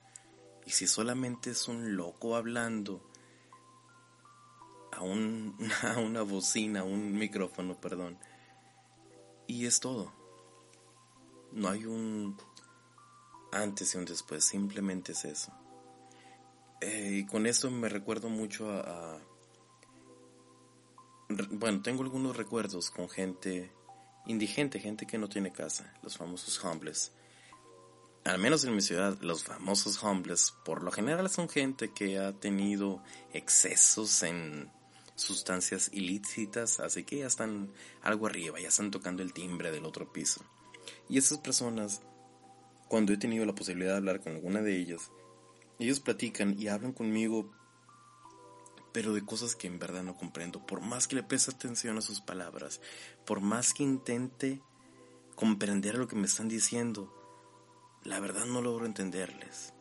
¿Y 0.67 0.71
si 0.71 0.85
solamente 0.85 1.51
es 1.51 1.69
un 1.69 1.95
loco 1.95 2.35
hablando 2.35 3.01
a, 4.91 5.01
un, 5.01 5.57
una 6.05 6.23
bocina, 6.23 6.81
a 6.81 6.83
un 6.83 7.17
micrófono, 7.17 7.79
perdón? 7.79 8.19
Y 9.47 9.65
es 9.65 9.79
todo. 9.79 10.11
No 11.53 11.69
hay 11.69 11.85
un 11.85 12.35
antes 13.53 13.95
y 13.95 13.97
un 13.97 14.03
después, 14.03 14.43
simplemente 14.43 15.13
es 15.13 15.23
eso. 15.23 15.53
Eh, 16.81 17.19
y 17.21 17.25
con 17.25 17.45
esto 17.47 17.71
me 17.71 17.87
recuerdo 17.87 18.27
mucho 18.27 18.69
a, 18.69 19.21
Bueno, 21.29 21.81
tengo 21.81 22.03
algunos 22.03 22.35
recuerdos 22.35 22.91
con 22.91 23.07
gente 23.07 23.71
indigente, 24.25 24.81
gente 24.81 25.07
que 25.07 25.17
no 25.17 25.29
tiene 25.29 25.53
casa, 25.53 25.93
los 26.03 26.17
famosos 26.17 26.61
homeless. 26.61 27.13
Al 28.27 28.39
menos 28.39 28.65
en 28.65 28.75
mi 28.75 28.81
ciudad, 28.81 29.17
los 29.21 29.45
famosos 29.45 30.03
homeless 30.03 30.53
por 30.65 30.83
lo 30.83 30.91
general 30.91 31.29
son 31.29 31.47
gente 31.47 31.93
que 31.93 32.19
ha 32.19 32.33
tenido 32.33 33.01
excesos 33.31 34.21
en 34.21 34.69
sustancias 35.15 35.89
ilícitas, 35.93 36.81
así 36.81 37.05
que 37.05 37.19
ya 37.19 37.27
están 37.27 37.71
algo 38.01 38.27
arriba, 38.27 38.59
ya 38.59 38.67
están 38.67 38.91
tocando 38.91 39.23
el 39.23 39.31
timbre 39.31 39.71
del 39.71 39.85
otro 39.85 40.11
piso. 40.11 40.43
Y 41.07 41.17
esas 41.17 41.37
personas, 41.37 42.01
cuando 42.89 43.13
he 43.13 43.17
tenido 43.17 43.45
la 43.45 43.55
posibilidad 43.55 43.93
de 43.93 43.97
hablar 43.99 44.19
con 44.19 44.33
alguna 44.33 44.61
de 44.61 44.75
ellas, 44.75 45.09
ellos 45.79 46.01
platican 46.01 46.59
y 46.59 46.67
hablan 46.67 46.91
conmigo, 46.91 47.49
pero 48.91 49.13
de 49.13 49.23
cosas 49.23 49.55
que 49.55 49.67
en 49.67 49.79
verdad 49.79 50.03
no 50.03 50.17
comprendo. 50.17 50.65
Por 50.65 50.81
más 50.81 51.07
que 51.07 51.15
le 51.15 51.23
preste 51.23 51.51
atención 51.51 51.97
a 51.97 52.01
sus 52.01 52.19
palabras, 52.19 52.81
por 53.25 53.39
más 53.39 53.73
que 53.73 53.83
intente 53.83 54.61
comprender 55.35 55.97
lo 55.97 56.09
que 56.09 56.17
me 56.17 56.25
están 56.25 56.49
diciendo, 56.49 57.16
la 58.03 58.19
verdad 58.19 58.45
no 58.45 58.61
logro 58.61 58.85
entenderles. 58.85 59.73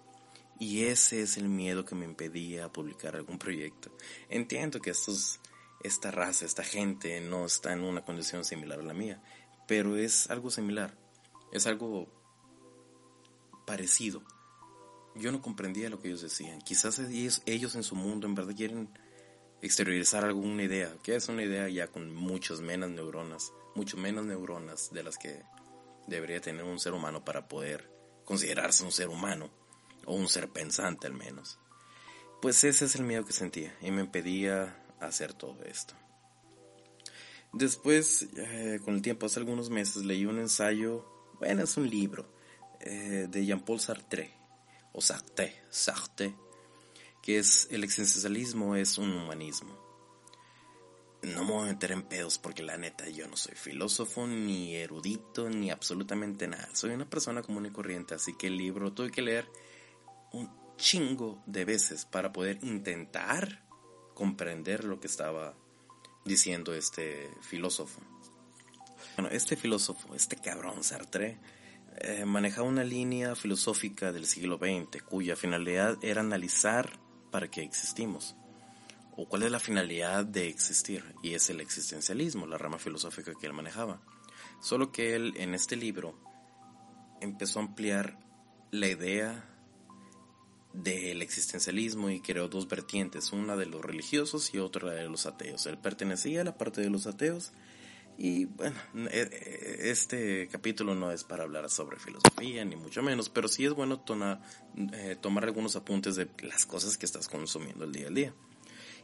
Y 0.59 0.85
ese 0.85 1.23
es 1.23 1.37
el 1.37 1.49
miedo 1.49 1.85
que 1.85 1.95
me 1.95 2.07
impedía 2.07 2.73
publicar 2.73 3.15
algún 3.15 3.39
proyecto. 3.39 3.91
Entiendo 4.29 4.81
que 4.81 4.91
estos, 4.91 5.39
esta 5.83 6.11
raza, 6.11 6.47
esta 6.47 6.65
gente 6.65 7.21
no 7.21 7.45
está 7.45 7.73
en 7.73 7.85
una 7.85 8.05
condición 8.05 8.45
similar 8.45 8.81
a 8.81 8.85
la 8.85 8.95
mía, 8.95 9.23
pero 9.69 9.97
es 9.97 10.31
algo 10.31 10.51
similar, 10.51 10.97
es 11.53 11.67
algo 11.67 12.09
parecido 13.67 14.23
yo 15.19 15.33
no 15.33 15.41
comprendía 15.41 15.91
lo 15.91 16.01
que 16.01 16.09
ellos 16.09 16.23
decían. 16.23 16.61
Quizás 16.61 16.99
ellos, 16.99 17.75
en 17.75 17.83
su 17.83 17.95
mundo 17.95 18.27
en 18.27 18.35
verdad 18.35 18.55
quieren 18.55 18.89
exteriorizar 19.63 20.25
alguna 20.25 20.63
idea, 20.63 20.95
que 21.03 21.17
es 21.17 21.29
una 21.29 21.43
idea 21.43 21.69
ya 21.69 21.89
con 21.89 22.15
muchas 22.15 22.61
menos 22.61 22.91
neuronas, 22.91 23.53
mucho 23.75 23.97
menos 23.97 24.27
neuronas 24.27 24.91
de 24.93 25.03
las 25.03 25.17
que 25.17 25.43
debería 26.07 26.41
tener 26.41 26.65
un 26.65 26.79
ser 26.79 26.93
humano 26.93 27.25
para 27.25 27.49
poder 27.49 27.91
considerarse 28.27 28.85
un 28.85 28.93
ser 28.93 29.09
humano. 29.09 29.49
o 30.09 30.15
un 30.15 30.29
ser 30.29 30.49
pensante 30.49 31.09
al 31.09 31.15
menos. 31.15 31.59
Pues 32.41 32.63
ese 32.63 32.85
es 32.85 32.95
el 32.95 33.03
miedo 33.03 33.25
que 33.25 33.33
sentía 33.33 33.77
y 33.81 33.91
me 33.91 34.03
impedía 34.03 34.81
hacer 35.01 35.33
todo 35.33 35.65
esto. 35.65 35.95
Después, 37.53 38.29
eh, 38.37 38.79
con 38.85 38.95
el 38.95 39.03
tiempo, 39.03 39.27
hace 39.27 39.41
algunos 39.41 39.69
meses, 39.69 40.05
leí 40.05 40.27
un 40.27 40.39
ensayo, 40.39 41.05
bueno, 41.41 41.65
es 41.65 41.77
un 41.77 41.91
libro, 41.91 42.31
eh, 42.81 43.27
de 43.29 43.47
Jean-Paul 43.47 43.81
Sartre, 43.81 44.33
o 44.93 45.01
Sartre, 45.01 45.63
Sartre, 45.71 46.35
que 47.23 47.39
es 47.39 47.67
el 47.71 47.83
existencialismo 47.83 48.77
es 48.77 48.99
un 48.99 49.11
humanismo. 49.11 49.77
No 51.27 51.45
me 51.45 51.51
voy 51.51 51.65
a 51.65 51.73
meter 51.73 51.91
en 51.91 52.05
pedos 52.05 52.39
porque 52.39 52.63
la 52.63 52.77
neta 52.77 53.09
yo 53.09 53.27
no 53.27 53.37
soy 53.37 53.57
filósofo, 53.57 54.29
ni 54.29 54.77
erudito, 54.77 55.51
ni 55.51 55.73
absolutamente 55.73 56.47
nada. 56.47 56.69
Soy 56.73 56.91
una 56.91 57.11
persona 57.11 57.43
común 57.43 57.67
y 57.67 57.71
corriente, 57.71 58.15
así 58.15 58.35
que 58.35 58.47
el 58.47 58.57
libro 58.57 58.93
tuve 58.93 59.11
que 59.11 59.23
leer 59.23 59.51
un 60.33 60.49
chingo 60.77 61.43
de 61.47 61.65
veces 61.65 62.05
para 62.05 62.33
poder 62.33 62.61
intentar 62.63 63.65
comprender 64.15 64.85
lo 64.85 65.01
que 65.01 65.09
estaba 65.09 65.57
diciendo 66.25 66.73
este 66.73 67.29
filósofo. 67.43 68.01
Bueno, 69.17 69.29
este 69.33 69.57
filósofo, 69.57 70.15
este 70.15 70.37
cabrón 70.37 70.85
Sartre, 70.85 71.41
eh, 72.03 72.25
manejaba 72.25 72.69
una 72.69 72.85
línea 72.85 73.35
filosófica 73.35 74.13
del 74.13 74.27
siglo 74.27 74.59
XX 74.59 75.03
cuya 75.03 75.35
finalidad 75.35 75.99
era 76.03 76.21
analizar 76.21 77.01
para 77.33 77.51
qué 77.51 77.63
existimos 77.65 78.37
o 79.17 79.29
cuál 79.29 79.45
es 79.45 79.51
la 79.51 79.61
finalidad 79.61 80.25
de 80.25 80.49
existir 80.49 81.03
y 81.23 81.35
es 81.35 81.49
el 81.51 81.61
existencialismo, 81.61 82.47
la 82.47 82.59
rama 82.59 82.79
filosófica 82.79 83.33
que 83.35 83.47
él 83.47 83.53
manejaba. 83.53 84.01
Solo 84.61 84.93
que 84.93 85.15
él 85.15 85.35
en 85.37 85.55
este 85.55 85.77
libro 85.77 86.19
empezó 87.21 87.59
a 87.59 87.63
ampliar 87.63 88.19
la 88.71 88.89
idea 88.89 89.53
del 90.73 91.23
existencialismo 91.23 92.11
y 92.11 92.21
creó 92.21 92.49
dos 92.49 92.69
vertientes, 92.69 93.33
una 93.33 93.57
de 93.57 93.67
los 93.67 93.83
religiosos 93.83 94.53
y 94.55 94.59
otra 94.59 94.91
de 94.91 95.09
los 95.09 95.25
ateos. 95.25 95.65
Él 95.67 95.79
pertenecía 95.79 96.43
a 96.43 96.45
la 96.45 96.59
parte 96.59 96.83
de 96.83 96.91
los 96.91 97.07
ateos 97.07 97.53
y 98.19 98.47
bueno, 98.47 98.77
e, 99.11 99.21
e, 99.21 99.91
este 99.91 100.49
capítulo 100.49 100.95
no 100.95 101.13
es 101.13 101.25
para 101.25 101.45
hablar 101.45 101.71
sobre 101.71 101.99
filosofía 101.99 102.65
ni 102.65 102.77
mucho 102.77 103.03
menos, 103.03 103.29
pero 103.31 103.49
sí 103.49 103.65
es 103.65 103.73
bueno 103.73 104.03
eh, 104.93 105.17
tomar 105.21 105.45
algunos 105.45 105.77
apuntes 105.77 106.17
de 106.17 106.29
las 106.43 106.67
cosas 106.67 106.99
que 106.99 107.07
estás 107.07 107.29
consumiendo 107.29 107.85
el 107.85 107.93
día 107.93 108.09
a 108.09 108.11
día. 108.11 108.35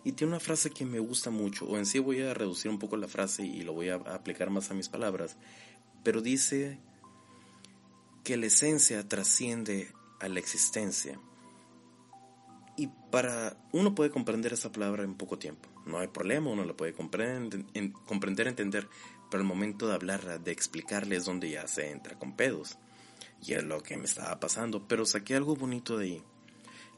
Y 0.05 0.13
tiene 0.13 0.33
una 0.33 0.41
frase 0.41 0.71
que 0.71 0.85
me 0.85 0.99
gusta 0.99 1.31
mucho, 1.31 1.67
o 1.67 1.79
en 1.79 1.87
sí 1.87 1.99
voy 1.99 2.21
a 2.23 2.35
reducir 2.35 2.71
un 2.71 2.79
poco 2.79 2.97
la 2.97 3.07
frase 3.07 3.45
y 3.45 3.63
lo 3.63 3.73
voy 3.73 3.89
a 3.89 3.95
aplicar 3.95 4.51
más 4.51 4.71
a 4.71 4.75
mis 4.75 4.89
palabras, 4.89 5.37
pero 6.03 6.21
dice 6.21 6.79
que 8.25 8.37
la 8.37 8.47
esencia 8.47 9.09
trasciende 9.09 9.93
a 10.21 10.29
la 10.29 10.41
existencia. 10.41 11.21
Y 12.77 12.89
para 13.11 13.57
uno 13.73 13.95
puede 13.95 14.11
comprender 14.11 14.53
esa 14.53 14.73
palabra 14.73 15.05
en 15.05 15.15
poco 15.15 15.39
tiempo. 15.39 15.69
No 15.87 15.99
hay 15.99 16.09
problema, 16.09 16.51
uno 16.51 16.65
la 16.65 16.75
puede 16.75 16.95
comprender, 16.95 17.65
comprender 18.07 18.49
entender, 18.49 18.89
pero 19.31 19.43
el 19.43 19.49
momento 19.49 19.89
de 19.89 19.95
hablarla, 19.95 20.39
de 20.39 20.53
explicarle 20.53 21.17
es 21.17 21.25
donde 21.25 21.51
ya 21.51 21.67
se 21.69 21.91
entra 21.91 22.19
con 22.19 22.35
pedos. 22.35 22.79
Y 23.45 23.55
es 23.55 23.65
lo 23.65 23.83
que 23.83 23.97
me 23.97 24.05
estaba 24.05 24.39
pasando, 24.39 24.87
pero 24.87 25.05
saqué 25.05 25.35
algo 25.35 25.57
bonito 25.57 25.99
de 25.99 26.07
ahí. 26.07 26.23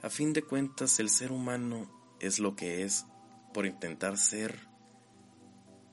A 0.02 0.10
fin 0.10 0.32
de 0.32 0.42
cuentas, 0.42 1.00
el 1.00 1.08
ser 1.08 1.32
humano 1.32 2.03
es 2.20 2.38
lo 2.38 2.56
que 2.56 2.84
es 2.84 3.06
por 3.52 3.66
intentar 3.66 4.18
ser 4.18 4.68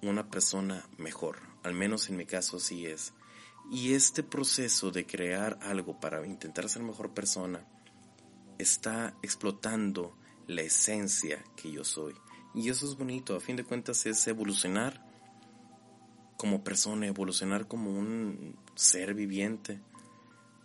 una 0.01 0.29
persona 0.29 0.83
mejor. 0.97 1.39
Al 1.63 1.73
menos 1.73 2.09
en 2.09 2.17
mi 2.17 2.25
caso 2.25 2.57
así 2.57 2.85
es. 2.85 3.13
Y 3.71 3.93
este 3.93 4.23
proceso 4.23 4.91
de 4.91 5.05
crear 5.05 5.59
algo 5.61 5.99
para 5.99 6.25
intentar 6.25 6.67
ser 6.67 6.83
mejor 6.83 7.13
persona 7.13 7.65
está 8.57 9.15
explotando 9.21 10.17
la 10.47 10.61
esencia 10.61 11.43
que 11.55 11.71
yo 11.71 11.83
soy. 11.83 12.15
Y 12.53 12.69
eso 12.69 12.85
es 12.85 12.97
bonito, 12.97 13.35
a 13.35 13.39
fin 13.39 13.55
de 13.55 13.63
cuentas 13.63 14.05
es 14.05 14.27
evolucionar 14.27 15.05
como 16.35 16.63
persona, 16.63 17.07
evolucionar 17.07 17.67
como 17.67 17.91
un 17.91 18.57
ser 18.75 19.13
viviente, 19.13 19.79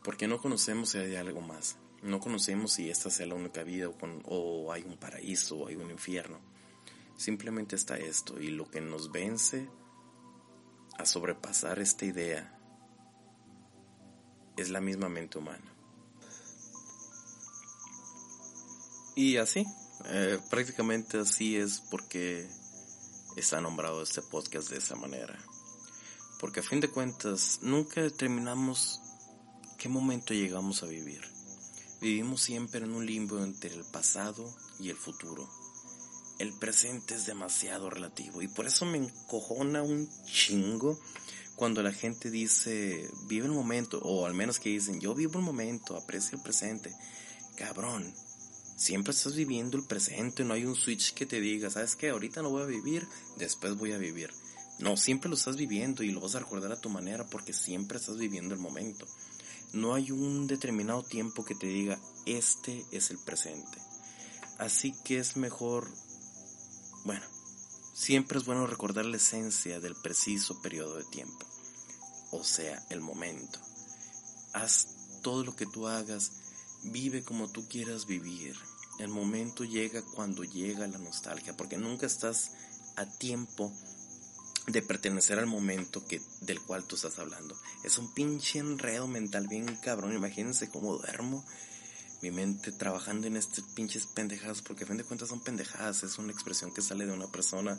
porque 0.03 0.27
no 0.27 0.39
conocemos 0.39 0.91
si 0.91 0.99
hay 0.99 1.17
algo 1.17 1.43
más. 1.43 1.77
No 2.03 2.21
conocemos 2.21 2.73
si 2.73 2.91
esta 2.91 3.11
sea 3.11 3.26
la 3.26 3.35
única 3.35 3.62
vida 3.62 3.88
o, 3.88 4.73
hay 4.73 4.83
un 4.83 4.97
paraíso 4.97 5.59
o 5.59 5.69
hay 5.69 5.76
un 5.76 5.91
infierno. 5.91 6.38
Simplemente 7.17 7.76
está 7.76 7.97
esto 7.97 8.41
y 8.41 8.49
lo 8.49 8.71
que 8.71 8.81
nos 8.81 9.11
vence 9.11 9.69
a 10.99 11.07
sobrepasar 11.07 11.79
esta 11.79 12.05
idea 12.05 12.53
es 14.57 14.71
la 14.71 14.81
misma 14.81 15.09
mente 15.09 15.38
humana. 15.38 15.73
Y 19.15 19.38
así, 19.38 19.67
eh, 20.07 20.38
prácticamente 20.50 21.19
así 21.19 21.57
es 21.57 21.81
porque 21.91 22.47
está 23.37 23.61
nombrado 23.61 24.03
este 24.03 24.23
podcast 24.23 24.71
de 24.71 24.79
esa 24.79 24.95
manera. 24.95 25.38
Porque 26.38 26.61
a 26.61 26.62
fin 26.62 26.81
de 26.81 26.88
cuentas 26.88 27.61
nunca 27.62 28.03
determinamos 28.03 29.00
qué 29.79 29.88
momento 29.88 30.35
llegamos 30.35 30.83
a 30.83 30.87
vivir. 30.87 31.36
Vivimos 32.00 32.43
siempre 32.43 32.85
en 32.85 32.93
un 32.93 33.07
limbo 33.07 33.43
entre 33.43 33.75
el 33.75 33.85
pasado 33.85 34.55
y 34.79 34.91
el 34.91 34.97
futuro. 34.97 35.49
El 36.38 36.53
presente 36.53 37.15
es 37.15 37.25
demasiado 37.25 37.88
relativo 37.88 38.43
y 38.43 38.49
por 38.49 38.67
eso 38.67 38.85
me 38.85 38.99
encojona 38.99 39.83
un 39.83 40.07
chingo 40.25 41.00
cuando 41.55 41.83
la 41.83 41.93
gente 41.93 42.31
dice 42.31 43.09
vive 43.26 43.47
el 43.47 43.53
momento 43.53 43.99
o 44.03 44.26
al 44.26 44.35
menos 44.35 44.61
que 44.61 44.69
dicen 44.69 45.00
yo 45.00 45.15
vivo 45.15 45.38
el 45.38 45.45
momento, 45.47 45.97
aprecio 45.97 46.37
el 46.37 46.45
presente. 46.45 46.95
Cabrón, 47.57 48.15
siempre 48.76 49.15
estás 49.15 49.35
viviendo 49.35 49.79
el 49.79 49.85
presente, 49.85 50.45
no 50.45 50.53
hay 50.53 50.67
un 50.67 50.76
switch 50.76 51.15
que 51.15 51.25
te 51.25 51.41
diga, 51.41 51.71
¿sabes 51.71 51.97
qué? 51.97 52.11
Ahorita 52.11 52.43
no 52.43 52.50
voy 52.50 52.62
a 52.62 52.67
vivir, 52.67 53.09
después 53.38 53.75
voy 53.75 53.93
a 53.93 53.99
vivir. 53.99 54.31
No, 54.79 54.99
siempre 54.99 55.31
lo 55.31 55.37
estás 55.37 55.57
viviendo 55.57 56.03
y 56.03 56.11
lo 56.11 56.21
vas 56.21 56.35
a 56.35 56.41
recordar 56.41 56.71
a 56.73 56.81
tu 56.81 56.91
manera 56.91 57.25
porque 57.25 57.55
siempre 57.55 57.97
estás 57.97 58.19
viviendo 58.19 58.53
el 58.53 58.61
momento. 58.61 59.07
No 59.73 59.95
hay 59.95 60.11
un 60.11 60.47
determinado 60.47 61.03
tiempo 61.03 61.45
que 61.45 61.55
te 61.55 61.67
diga, 61.67 61.99
este 62.25 62.85
es 62.93 63.11
el 63.11 63.19
presente. 63.19 63.79
Así 64.59 64.93
que 65.05 65.19
es 65.19 65.37
mejor, 65.37 65.89
bueno, 67.05 67.25
siempre 67.95 68.39
es 68.39 68.47
bueno 68.47 68.67
recordar 68.67 69.05
la 69.05 69.19
esencia 69.19 69.81
del 69.81 69.95
preciso 69.95 70.61
periodo 70.63 70.97
de 70.97 71.05
tiempo, 71.05 71.47
o 72.31 72.43
sea, 72.43 72.83
el 72.91 73.01
momento. 73.01 73.59
Haz 74.55 75.21
todo 75.23 75.45
lo 75.45 75.55
que 75.55 75.67
tú 75.67 75.89
hagas, 75.89 76.33
vive 76.85 77.23
como 77.23 77.51
tú 77.51 77.69
quieras 77.69 78.07
vivir. 78.07 78.57
El 78.99 79.09
momento 79.09 79.65
llega 79.65 80.03
cuando 80.15 80.43
llega 80.43 80.87
la 80.87 80.99
nostalgia, 80.99 81.55
porque 81.55 81.77
nunca 81.77 82.07
estás 82.07 82.53
a 82.97 83.05
tiempo 83.05 83.71
de 84.67 84.83
pertenecer 84.83 85.39
al 85.39 85.47
momento 85.47 86.05
que, 86.07 86.21
del 86.41 86.61
cual 86.61 86.85
tú 86.85 86.97
estás 86.97 87.19
hablando. 87.19 87.57
Es 87.85 87.99
un 87.99 88.13
pinche 88.13 88.59
enredo 88.59 89.07
mental 89.07 89.47
bien 89.47 89.67
cabrón. 89.77 90.15
Imagínense 90.15 90.69
cómo 90.69 90.97
duermo. 90.97 91.45
Mi 92.23 92.31
mente 92.31 92.73
trabajando 92.73 93.27
en 93.27 93.37
estas 93.37 93.65
pinches 93.75 94.07
pendejadas, 94.07 94.63
porque 94.63 94.85
a 94.85 94.87
fin 94.87 94.97
de 94.97 95.05
cuentas 95.05 95.29
son 95.29 95.41
pendejadas. 95.41 96.03
Es 96.03 96.19
una 96.19 96.33
expresión 96.33 96.73
que 96.75 96.83
sale 96.83 97.07
de 97.07 97.13
una 97.13 97.29
persona 97.29 97.79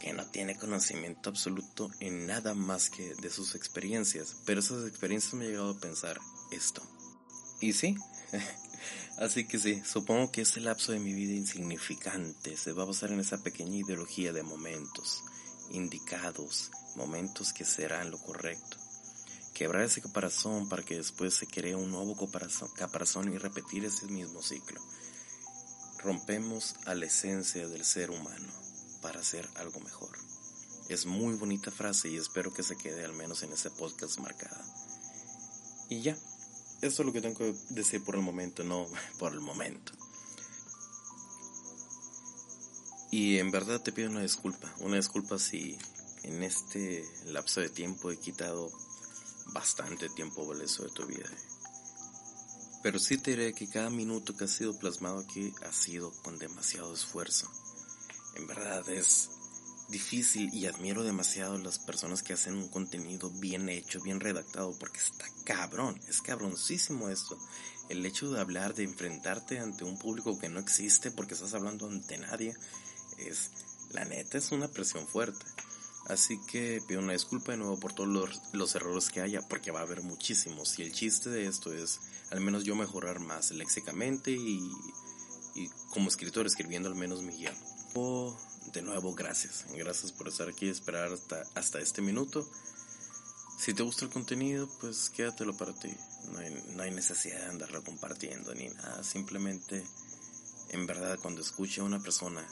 que 0.00 0.12
no 0.12 0.24
tiene 0.26 0.56
conocimiento 0.56 1.30
absoluto 1.30 1.90
en 1.98 2.26
nada 2.26 2.54
más 2.54 2.90
que 2.90 3.14
de 3.14 3.30
sus 3.30 3.54
experiencias. 3.54 4.36
Pero 4.44 4.60
esas 4.60 4.86
experiencias 4.86 5.34
me 5.34 5.46
han 5.46 5.50
llegado 5.50 5.70
a 5.70 5.80
pensar 5.80 6.20
esto. 6.52 6.82
Y 7.60 7.72
sí, 7.72 7.96
así 9.18 9.46
que 9.46 9.58
sí, 9.58 9.82
supongo 9.84 10.30
que 10.30 10.42
este 10.42 10.60
lapso 10.60 10.92
de 10.92 11.00
mi 11.00 11.14
vida 11.14 11.32
insignificante 11.32 12.56
se 12.56 12.72
va 12.72 12.82
a 12.82 12.86
basar 12.86 13.10
en 13.10 13.20
esa 13.20 13.42
pequeña 13.42 13.78
ideología 13.78 14.32
de 14.32 14.42
momentos 14.42 15.24
indicados, 15.70 16.70
momentos 16.96 17.52
que 17.52 17.64
serán 17.64 18.10
lo 18.10 18.18
correcto. 18.18 18.76
Quebrar 19.54 19.82
ese 19.82 20.02
caparazón 20.02 20.68
para 20.68 20.82
que 20.82 20.96
después 20.96 21.34
se 21.34 21.46
cree 21.46 21.74
un 21.74 21.90
nuevo 21.90 22.16
caparazón, 22.16 23.32
y 23.32 23.38
repetir 23.38 23.84
ese 23.84 24.06
mismo 24.06 24.42
ciclo. 24.42 24.80
Rompemos 25.98 26.74
a 26.86 26.94
la 26.94 27.06
esencia 27.06 27.68
del 27.68 27.84
ser 27.84 28.10
humano 28.10 28.52
para 29.00 29.20
hacer 29.20 29.48
algo 29.56 29.80
mejor. 29.80 30.18
Es 30.88 31.06
muy 31.06 31.34
bonita 31.34 31.70
frase 31.70 32.10
y 32.10 32.16
espero 32.16 32.52
que 32.52 32.62
se 32.62 32.76
quede 32.76 33.04
al 33.04 33.14
menos 33.14 33.42
en 33.42 33.52
ese 33.52 33.70
podcast 33.70 34.18
marcada. 34.18 34.64
Y 35.88 36.02
ya, 36.02 36.16
eso 36.82 37.02
es 37.02 37.06
lo 37.06 37.12
que 37.12 37.22
tengo 37.22 37.38
que 37.38 37.54
decir 37.70 38.04
por 38.04 38.16
el 38.16 38.22
momento, 38.22 38.64
no 38.64 38.86
por 39.18 39.32
el 39.32 39.40
momento. 39.40 39.92
Y 43.16 43.38
en 43.38 43.52
verdad 43.52 43.80
te 43.80 43.92
pido 43.92 44.10
una 44.10 44.22
disculpa, 44.22 44.74
una 44.80 44.96
disculpa 44.96 45.38
si 45.38 45.78
en 46.24 46.42
este 46.42 47.08
lapso 47.26 47.60
de 47.60 47.68
tiempo 47.68 48.10
he 48.10 48.18
quitado 48.18 48.72
bastante 49.52 50.08
tiempo 50.08 50.44
valioso 50.44 50.82
de 50.82 50.90
tu 50.90 51.06
vida. 51.06 51.30
Pero 52.82 52.98
sí 52.98 53.16
te 53.16 53.30
diré 53.30 53.54
que 53.54 53.68
cada 53.68 53.88
minuto 53.88 54.36
que 54.36 54.42
ha 54.42 54.48
sido 54.48 54.76
plasmado 54.76 55.20
aquí 55.20 55.54
ha 55.64 55.72
sido 55.72 56.10
con 56.24 56.40
demasiado 56.40 56.92
esfuerzo. 56.92 57.48
En 58.34 58.48
verdad 58.48 58.88
es 58.88 59.30
difícil 59.90 60.52
y 60.52 60.66
admiro 60.66 61.04
demasiado 61.04 61.56
las 61.58 61.78
personas 61.78 62.24
que 62.24 62.32
hacen 62.32 62.56
un 62.56 62.68
contenido 62.68 63.30
bien 63.30 63.68
hecho, 63.68 64.00
bien 64.00 64.18
redactado, 64.18 64.76
porque 64.76 64.98
está 64.98 65.26
cabrón, 65.44 66.00
es 66.08 66.20
cabroncísimo 66.20 67.08
esto. 67.10 67.38
El 67.88 68.04
hecho 68.06 68.32
de 68.32 68.40
hablar, 68.40 68.74
de 68.74 68.82
enfrentarte 68.82 69.60
ante 69.60 69.84
un 69.84 70.00
público 70.00 70.36
que 70.36 70.48
no 70.48 70.58
existe 70.58 71.12
porque 71.12 71.34
estás 71.34 71.54
hablando 71.54 71.86
ante 71.86 72.18
nadie, 72.18 72.56
es, 73.18 73.50
la 73.92 74.04
neta, 74.04 74.38
es 74.38 74.52
una 74.52 74.68
presión 74.68 75.06
fuerte. 75.06 75.44
Así 76.06 76.38
que 76.46 76.82
pido 76.86 77.00
una 77.00 77.14
disculpa 77.14 77.52
de 77.52 77.58
nuevo 77.58 77.78
por 77.80 77.94
todos 77.94 78.10
los, 78.10 78.40
los, 78.52 78.74
errores 78.74 79.08
que 79.08 79.22
haya, 79.22 79.40
porque 79.48 79.70
va 79.70 79.80
a 79.80 79.84
haber 79.84 80.02
muchísimos. 80.02 80.78
Y 80.78 80.82
el 80.82 80.92
chiste 80.92 81.30
de 81.30 81.46
esto 81.46 81.72
es, 81.72 82.00
al 82.30 82.40
menos 82.40 82.64
yo 82.64 82.76
mejorar 82.76 83.20
más 83.20 83.50
léxicamente 83.52 84.30
y, 84.30 84.70
y 85.54 85.68
como 85.90 86.08
escritor 86.08 86.46
escribiendo 86.46 86.88
al 86.90 86.94
menos 86.94 87.22
mi 87.22 87.32
guion. 87.32 87.56
Oh, 87.94 88.36
de 88.72 88.82
nuevo, 88.82 89.14
gracias. 89.14 89.64
Gracias 89.74 90.12
por 90.12 90.28
estar 90.28 90.48
aquí 90.48 90.66
y 90.66 90.70
esperar 90.70 91.12
hasta, 91.12 91.42
hasta 91.54 91.78
este 91.80 92.02
minuto. 92.02 92.46
Si 93.58 93.72
te 93.72 93.82
gusta 93.82 94.04
el 94.04 94.10
contenido, 94.10 94.68
pues 94.80 95.08
quédatelo 95.08 95.56
para 95.56 95.72
ti. 95.72 95.94
No 96.32 96.38
hay, 96.38 96.64
no 96.74 96.82
hay 96.82 96.90
necesidad 96.90 97.40
de 97.40 97.46
andarlo 97.46 97.82
compartiendo 97.82 98.54
ni 98.54 98.68
nada. 98.68 99.02
Simplemente, 99.04 99.86
en 100.70 100.86
verdad, 100.86 101.18
cuando 101.22 101.40
escuche 101.40 101.80
a 101.80 101.84
una 101.84 102.02
persona 102.02 102.46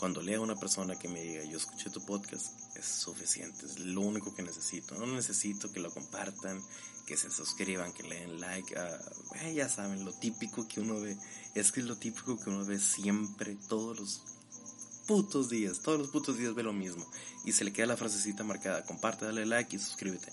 cuando 0.00 0.22
lea 0.22 0.38
a 0.38 0.40
una 0.40 0.56
persona 0.56 0.98
que 0.98 1.08
me 1.08 1.20
diga, 1.20 1.44
yo 1.44 1.58
escuché 1.58 1.90
tu 1.90 2.02
podcast, 2.02 2.54
es 2.74 2.86
suficiente, 2.86 3.66
es 3.66 3.78
lo 3.80 4.00
único 4.00 4.34
que 4.34 4.42
necesito. 4.42 4.94
No 4.94 5.04
necesito 5.06 5.70
que 5.70 5.78
lo 5.78 5.90
compartan, 5.90 6.58
que 7.06 7.18
se 7.18 7.30
suscriban, 7.30 7.92
que 7.92 8.04
le 8.04 8.20
den 8.20 8.40
like. 8.40 8.74
Uh, 8.74 9.52
ya 9.52 9.68
saben, 9.68 10.06
lo 10.06 10.14
típico 10.14 10.66
que 10.66 10.80
uno 10.80 11.02
ve, 11.02 11.18
es 11.54 11.70
que 11.70 11.80
es 11.80 11.86
lo 11.86 11.98
típico 11.98 12.38
que 12.38 12.48
uno 12.48 12.64
ve 12.64 12.78
siempre, 12.78 13.58
todos 13.68 14.00
los 14.00 14.22
putos 15.06 15.50
días, 15.50 15.80
todos 15.80 15.98
los 15.98 16.08
putos 16.08 16.38
días 16.38 16.54
ve 16.54 16.62
lo 16.62 16.72
mismo. 16.72 17.06
Y 17.44 17.52
se 17.52 17.64
le 17.64 17.72
queda 17.74 17.88
la 17.88 17.98
frasecita 17.98 18.42
marcada, 18.42 18.86
comparte, 18.86 19.26
dale 19.26 19.44
like 19.44 19.76
y 19.76 19.78
suscríbete. 19.78 20.32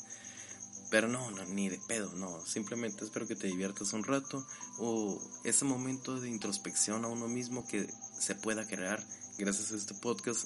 Pero 0.90 1.10
no, 1.10 1.30
no, 1.32 1.44
ni 1.44 1.68
de 1.68 1.82
pedo, 1.90 2.14
no. 2.14 2.40
Simplemente 2.46 3.04
espero 3.04 3.28
que 3.28 3.36
te 3.36 3.48
diviertas 3.48 3.92
un 3.92 4.06
rato 4.06 4.48
o 4.78 5.22
ese 5.44 5.66
momento 5.66 6.22
de 6.22 6.30
introspección 6.30 7.04
a 7.04 7.10
uno 7.10 7.28
mismo 7.28 7.68
que 7.68 7.86
se 8.18 8.34
pueda 8.34 8.66
crear 8.66 9.06
gracias 9.38 9.72
a 9.72 9.76
este 9.76 9.94
podcast, 9.94 10.46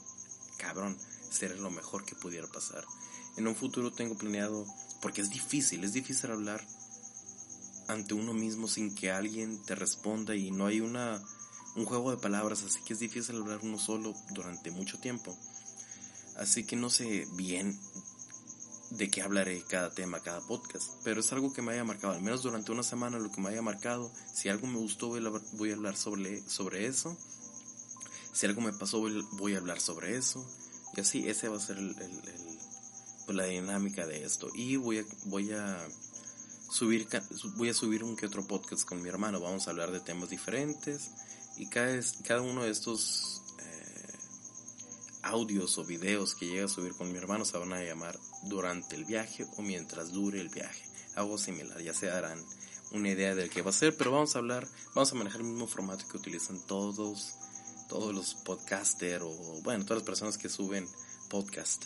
cabrón, 0.57 0.98
será 1.29 1.55
lo 1.55 1.71
mejor 1.71 2.05
que 2.05 2.15
pudiera 2.15 2.48
pasar. 2.48 2.86
En 3.38 3.48
un 3.48 3.55
futuro 3.55 3.91
tengo 3.91 4.17
planeado, 4.17 4.65
porque 5.01 5.21
es 5.21 5.29
difícil, 5.29 5.83
es 5.83 5.93
difícil 5.93 6.31
hablar 6.31 6.62
ante 7.88 8.13
uno 8.13 8.33
mismo 8.33 8.67
sin 8.67 8.93
que 8.93 9.12
alguien 9.12 9.62
te 9.63 9.75
responda 9.75 10.36
y 10.36 10.51
no 10.51 10.65
hay 10.65 10.81
una 10.81 11.21
un 11.75 11.86
juego 11.86 12.12
de 12.12 12.17
palabras, 12.17 12.63
así 12.63 12.81
que 12.83 12.93
es 12.93 13.00
difícil 13.00 13.38
hablar 13.38 13.60
uno 13.63 13.79
solo 13.79 14.13
durante 14.31 14.71
mucho 14.71 15.00
tiempo. 15.00 15.38
Así 16.36 16.65
que 16.65 16.75
no 16.75 16.89
sé 16.89 17.25
bien 17.36 17.79
de 18.89 19.10
qué 19.10 19.21
hablaré 19.21 19.63
cada 19.69 19.89
tema, 19.89 20.19
cada 20.19 20.41
podcast, 20.41 20.91
pero 21.05 21.21
es 21.21 21.31
algo 21.31 21.53
que 21.53 21.62
me 21.62 21.71
haya 21.71 21.86
marcado, 21.86 22.13
al 22.13 22.21
menos 22.21 22.43
durante 22.43 22.74
una 22.74 22.83
semana 22.83 23.19
lo 23.19 23.31
que 23.31 23.39
me 23.39 23.50
haya 23.50 23.62
marcado. 23.62 24.12
Si 24.33 24.50
algo 24.50 24.67
me 24.67 24.79
gustó 24.79 25.07
voy 25.07 25.71
a 25.71 25.75
hablar 25.75 25.95
sobre, 25.95 26.41
sobre 26.41 26.88
eso 26.88 27.17
si 28.33 28.45
algo 28.45 28.61
me 28.61 28.73
pasó, 28.73 29.01
voy, 29.33 29.55
a 29.55 29.57
hablar 29.57 29.79
sobre 29.79 30.17
eso. 30.17 30.45
Y 30.95 31.01
así, 31.01 31.27
ese 31.27 31.50
va 31.50 31.57
a 31.57 31.59
ser 31.59 31.77
el, 31.77 31.95
pues, 33.25 33.38
la 33.38 33.45
dinámica 33.45 34.07
de 34.07 34.23
esto. 34.23 34.50
Y 34.55 34.77
voy 34.77 35.00
a, 35.00 35.05
subir, 36.69 37.07
voy 37.55 37.69
a 37.69 37.73
subir 37.73 38.03
un 38.03 38.15
que 38.15 38.25
otro 38.25 38.45
podcast 38.45 38.85
con 38.85 39.01
mi 39.01 39.09
hermano. 39.09 39.39
Vamos 39.39 39.67
a 39.67 39.71
hablar 39.71 39.91
de 39.91 40.00
temas 40.00 40.29
diferentes. 40.29 41.11
Y 41.57 41.67
cada, 41.67 42.41
uno 42.41 42.63
de 42.63 42.71
estos 42.71 43.41
eh, 43.59 44.13
audios 45.23 45.77
o 45.77 45.83
videos 45.83 46.33
que 46.33 46.47
llegue 46.47 46.63
a 46.63 46.67
subir 46.67 46.93
con 46.93 47.11
mi 47.11 47.17
hermano 47.17 47.43
se 47.43 47.57
van 47.57 47.73
a 47.73 47.83
llamar 47.83 48.17
durante 48.43 48.95
el 48.95 49.05
viaje 49.05 49.45
o 49.57 49.61
mientras 49.61 50.11
dure 50.11 50.39
el 50.39 50.50
viaje. 50.50 50.89
Algo 51.15 51.38
similar, 51.38 51.81
ya 51.81 51.93
se 51.93 52.05
darán 52.05 52.41
una 52.91 53.09
idea 53.09 53.35
del 53.35 53.50
que 53.50 53.61
va 53.61 53.69
a 53.69 53.73
ser, 53.73 53.95
pero 53.97 54.11
vamos 54.11 54.35
a 54.35 54.39
hablar, 54.39 54.67
vamos 54.95 55.11
a 55.11 55.15
manejar 55.15 55.41
el 55.41 55.47
mismo 55.47 55.67
formato 55.67 56.07
que 56.07 56.17
utilizan 56.17 56.59
todos 56.67 57.35
todos 57.91 58.15
los 58.15 58.36
podcasters 58.36 59.21
o, 59.21 59.62
bueno, 59.63 59.83
todas 59.83 60.01
las 60.01 60.05
personas 60.05 60.37
que 60.37 60.48
suben 60.48 60.87
podcast, 61.29 61.83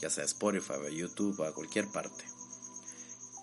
ya 0.00 0.08
sea 0.08 0.22
Spotify, 0.22 0.74
a 0.86 0.90
YouTube, 0.90 1.42
a 1.42 1.52
cualquier 1.52 1.88
parte. 1.88 2.24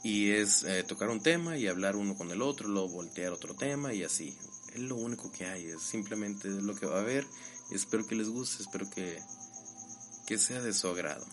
Y 0.05 0.31
es 0.31 0.63
eh, 0.63 0.86
tocar 0.88 1.10
un 1.10 1.21
tema 1.21 1.58
y 1.58 1.67
hablar 1.67 1.97
uno 1.97 2.15
con 2.15 2.31
el 2.31 2.41
otro, 2.41 2.69
luego 2.69 2.88
voltear 2.88 3.34
otro 3.34 3.55
tema 3.55 3.93
y 3.93 4.05
así. 4.05 4.38
Es 4.73 4.79
lo 4.79 4.95
único 4.95 5.34
que 5.34 5.47
hay, 5.47 5.65
es 5.65 5.81
simplemente 5.81 6.47
lo 6.47 6.75
que 6.75 6.86
va 6.86 6.99
a 6.99 7.01
haber. 7.01 7.27
Espero 7.71 8.08
que 8.08 8.15
les 8.15 8.29
guste, 8.29 8.63
espero 8.63 8.89
que, 8.89 9.21
que 10.27 10.38
sea 10.38 10.62
de 10.62 10.71
su 10.71 10.88
agrado. 10.88 11.27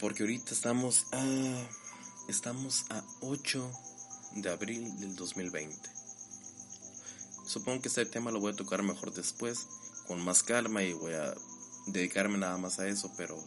Porque 0.00 0.24
ahorita 0.24 0.52
estamos 0.52 1.06
a, 1.12 1.68
estamos 2.26 2.86
a 2.90 3.04
8 3.20 3.70
de 4.34 4.50
abril 4.50 4.98
del 4.98 5.14
2020. 5.14 6.01
Supongo 7.52 7.82
que 7.82 7.88
este 7.88 8.06
tema 8.06 8.30
lo 8.30 8.40
voy 8.40 8.54
a 8.54 8.56
tocar 8.56 8.82
mejor 8.82 9.12
después, 9.12 9.66
con 10.06 10.24
más 10.24 10.42
calma 10.42 10.82
y 10.84 10.94
voy 10.94 11.12
a 11.12 11.34
dedicarme 11.86 12.38
nada 12.38 12.56
más 12.56 12.78
a 12.78 12.88
eso, 12.88 13.12
pero 13.18 13.38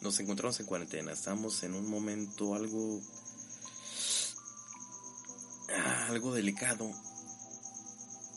nos 0.00 0.18
encontramos 0.20 0.58
en 0.58 0.64
cuarentena, 0.64 1.12
estamos 1.12 1.62
en 1.64 1.74
un 1.74 1.86
momento 1.86 2.54
algo 2.54 3.02
algo 6.08 6.32
delicado. 6.32 6.90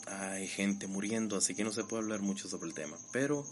Hay 0.07 0.49
gente 0.49 0.87
muriendo, 0.87 1.37
así 1.37 1.55
que 1.55 1.63
no 1.63 1.71
se 1.71 1.85
puede 1.85 2.03
hablar 2.03 2.19
mucho 2.19 2.49
sobre 2.49 2.67
el 2.67 2.73
tema, 2.73 2.97
pero 3.13 3.45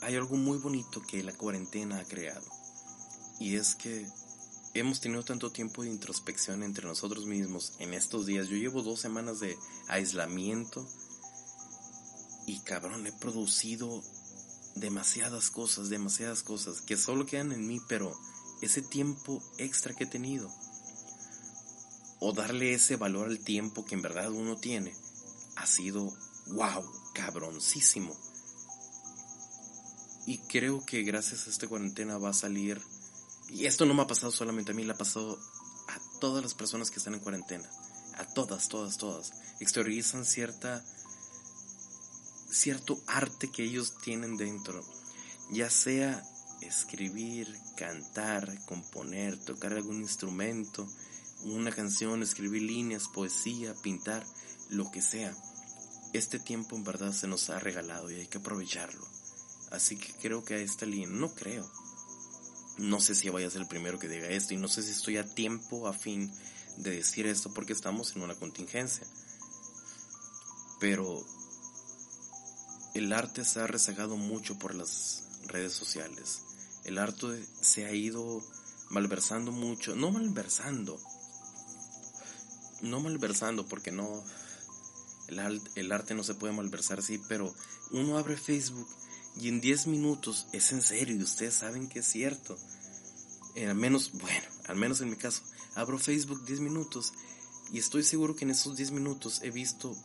hay 0.00 0.16
algo 0.16 0.34
muy 0.34 0.58
bonito 0.58 1.00
que 1.02 1.22
la 1.22 1.34
cuarentena 1.34 2.00
ha 2.00 2.04
creado. 2.04 2.50
Y 3.38 3.54
es 3.54 3.76
que 3.76 4.08
hemos 4.74 5.00
tenido 5.00 5.24
tanto 5.24 5.50
tiempo 5.50 5.82
de 5.82 5.90
introspección 5.90 6.62
entre 6.62 6.86
nosotros 6.86 7.26
mismos 7.26 7.72
en 7.78 7.94
estos 7.94 8.26
días. 8.26 8.48
Yo 8.48 8.56
llevo 8.56 8.82
dos 8.82 9.00
semanas 9.00 9.40
de 9.40 9.56
aislamiento 9.88 10.86
y 12.46 12.60
cabrón, 12.60 13.06
he 13.06 13.12
producido 13.12 14.02
demasiadas 14.76 15.50
cosas, 15.50 15.88
demasiadas 15.88 16.42
cosas 16.42 16.80
que 16.80 16.96
solo 16.96 17.26
quedan 17.26 17.52
en 17.52 17.66
mí, 17.66 17.80
pero 17.88 18.16
ese 18.62 18.82
tiempo 18.82 19.42
extra 19.58 19.94
que 19.94 20.04
he 20.04 20.06
tenido 20.06 20.50
o 22.20 22.32
darle 22.32 22.74
ese 22.74 22.96
valor 22.96 23.28
al 23.28 23.38
tiempo 23.38 23.84
que 23.84 23.94
en 23.94 24.02
verdad 24.02 24.30
uno 24.30 24.56
tiene 24.56 24.94
ha 25.56 25.66
sido 25.66 26.12
wow, 26.48 26.84
cabroncísimo. 27.14 28.16
Y 30.26 30.38
creo 30.38 30.84
que 30.84 31.02
gracias 31.02 31.46
a 31.46 31.50
esta 31.50 31.66
cuarentena 31.66 32.18
va 32.18 32.30
a 32.30 32.34
salir 32.34 32.80
y 33.52 33.66
esto 33.66 33.84
no 33.86 33.94
me 33.94 34.02
ha 34.02 34.06
pasado 34.06 34.32
solamente 34.32 34.72
a 34.72 34.74
mí, 34.74 34.84
le 34.84 34.92
ha 34.92 34.98
pasado 34.98 35.38
a 35.88 36.20
todas 36.20 36.42
las 36.42 36.54
personas 36.54 36.90
que 36.90 36.98
están 36.98 37.14
en 37.14 37.20
cuarentena. 37.20 37.68
A 38.16 38.24
todas, 38.24 38.68
todas, 38.68 38.96
todas. 38.98 39.32
Exteriorizan 39.60 40.24
cierta 40.24 40.84
cierto 42.50 43.00
arte 43.06 43.50
que 43.50 43.64
ellos 43.64 43.94
tienen 44.02 44.36
dentro. 44.36 44.84
Ya 45.50 45.70
sea 45.70 46.22
escribir, 46.60 47.48
cantar, 47.76 48.64
componer, 48.66 49.38
tocar 49.38 49.72
algún 49.72 50.00
instrumento, 50.00 50.86
una 51.44 51.72
canción, 51.72 52.22
escribir 52.22 52.62
líneas, 52.62 53.08
poesía, 53.08 53.74
pintar, 53.82 54.26
lo 54.68 54.90
que 54.90 55.00
sea. 55.00 55.34
Este 56.12 56.38
tiempo 56.38 56.76
en 56.76 56.84
verdad 56.84 57.12
se 57.12 57.28
nos 57.28 57.50
ha 57.50 57.58
regalado 57.58 58.10
y 58.10 58.16
hay 58.16 58.26
que 58.26 58.38
aprovecharlo. 58.38 59.06
Así 59.70 59.96
que 59.96 60.12
creo 60.14 60.44
que 60.44 60.54
a 60.54 60.58
esta 60.58 60.86
línea, 60.86 61.08
no 61.08 61.32
creo, 61.34 61.70
no 62.78 63.00
sé 63.00 63.14
si 63.14 63.28
vaya 63.28 63.46
a 63.46 63.50
ser 63.50 63.62
el 63.62 63.68
primero 63.68 63.98
que 63.98 64.08
diga 64.08 64.28
esto 64.28 64.54
y 64.54 64.56
no 64.56 64.68
sé 64.68 64.82
si 64.82 64.90
estoy 64.90 65.16
a 65.16 65.24
tiempo 65.24 65.86
a 65.86 65.92
fin 65.92 66.32
de 66.78 66.90
decir 66.90 67.26
esto 67.26 67.52
porque 67.52 67.72
estamos 67.72 68.14
en 68.16 68.22
una 68.22 68.34
contingencia. 68.34 69.06
Pero 70.80 71.24
el 72.94 73.12
arte 73.12 73.44
se 73.44 73.60
ha 73.60 73.66
rezagado 73.66 74.16
mucho 74.16 74.58
por 74.58 74.74
las 74.74 75.24
redes 75.46 75.72
sociales. 75.72 76.42
El 76.84 76.98
arte 76.98 77.44
se 77.60 77.84
ha 77.84 77.92
ido 77.92 78.42
malversando 78.88 79.52
mucho, 79.52 79.94
no 79.94 80.10
malversando, 80.10 80.98
no 82.82 83.00
malversando 83.00 83.66
porque 83.66 83.92
no, 83.92 84.24
el, 85.28 85.62
el 85.74 85.92
arte 85.92 86.14
no 86.14 86.24
se 86.24 86.34
puede 86.34 86.54
malversar, 86.54 87.02
sí, 87.02 87.20
pero 87.28 87.54
uno 87.90 88.18
abre 88.18 88.36
Facebook 88.36 88.88
y 89.36 89.48
en 89.48 89.60
10 89.60 89.86
minutos 89.86 90.46
es 90.52 90.72
en 90.72 90.82
serio 90.82 91.16
y 91.16 91.22
ustedes 91.22 91.54
saben 91.54 91.88
que 91.88 92.00
es 92.00 92.06
cierto. 92.06 92.56
Eh, 93.54 93.66
al 93.66 93.74
menos, 93.74 94.12
bueno, 94.12 94.48
al 94.66 94.76
menos 94.76 95.00
en 95.00 95.10
mi 95.10 95.16
caso, 95.16 95.42
abro 95.74 95.98
Facebook 95.98 96.44
10 96.44 96.60
minutos 96.60 97.12
y 97.72 97.78
estoy 97.78 98.02
seguro 98.02 98.36
que 98.36 98.44
en 98.44 98.50
esos 98.50 98.76
10 98.76 98.90
minutos 98.92 99.40
he 99.42 99.50
visto 99.50 99.96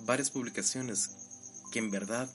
varias 0.00 0.30
publicaciones 0.30 1.10
que 1.72 1.78
en 1.78 1.90
verdad 1.90 2.30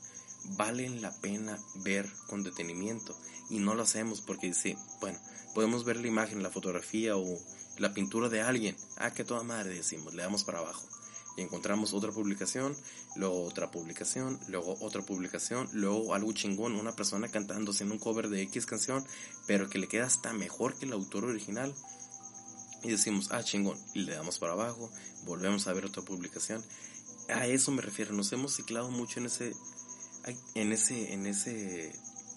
valen 0.58 1.02
la 1.02 1.12
pena 1.22 1.60
ver 1.76 2.10
con 2.28 2.44
detenimiento 2.44 3.18
y 3.50 3.60
no 3.60 3.76
lo 3.76 3.84
hacemos 3.84 4.22
porque 4.22 4.48
dice, 4.48 4.78
bueno, 5.02 5.20
podemos 5.54 5.84
ver 5.84 5.98
la 5.98 6.08
imagen, 6.08 6.44
la 6.44 6.50
fotografía 6.50 7.18
o 7.18 7.40
la 7.78 7.94
pintura 7.94 8.30
de 8.30 8.42
alguien. 8.42 8.76
Ah, 8.98 9.14
que 9.14 9.24
toda 9.24 9.44
madre 9.44 9.76
decimos, 9.76 10.14
le 10.14 10.24
damos 10.24 10.44
para 10.44 10.60
abajo. 10.60 10.88
Y 11.38 11.42
encontramos 11.42 11.94
otra 11.94 12.12
publicación, 12.12 12.76
luego 13.16 13.44
otra 13.44 13.70
publicación, 13.70 14.40
luego 14.48 14.78
otra 14.80 15.02
publicación, 15.02 15.70
luego 15.74 16.14
algo 16.14 16.32
chingón, 16.32 16.76
una 16.76 16.96
persona 16.96 17.28
cantando 17.28 17.72
haciendo 17.72 17.96
un 17.96 18.00
cover 18.00 18.30
de 18.30 18.42
X 18.44 18.66
canción, 18.66 19.06
pero 19.46 19.70
que 19.70 19.80
le 19.80 19.88
queda 19.88 20.06
hasta 20.06 20.34
mejor 20.34 20.78
que 20.78 20.86
el 20.86 20.94
autor 20.94 21.26
original. 21.26 21.74
Y 22.84 22.90
decimos, 22.90 23.30
ah, 23.32 23.44
chingón, 23.44 23.78
y 23.94 24.04
le 24.04 24.14
damos 24.14 24.40
para 24.40 24.54
abajo, 24.54 24.90
volvemos 25.26 25.68
a 25.68 25.74
ver 25.74 25.86
otra 25.86 26.04
publicación. 26.04 26.64
A 27.30 27.48
eso 27.48 27.72
me 27.72 27.82
refiero, 27.82 28.14
nos 28.14 28.32
hemos 28.32 28.56
ciclado 28.56 28.92
mucho 28.92 29.20
en 29.20 29.26
ese, 29.26 29.54
en 30.54 30.72
ese, 30.72 31.14
en 31.14 31.26
ese, 31.26 31.92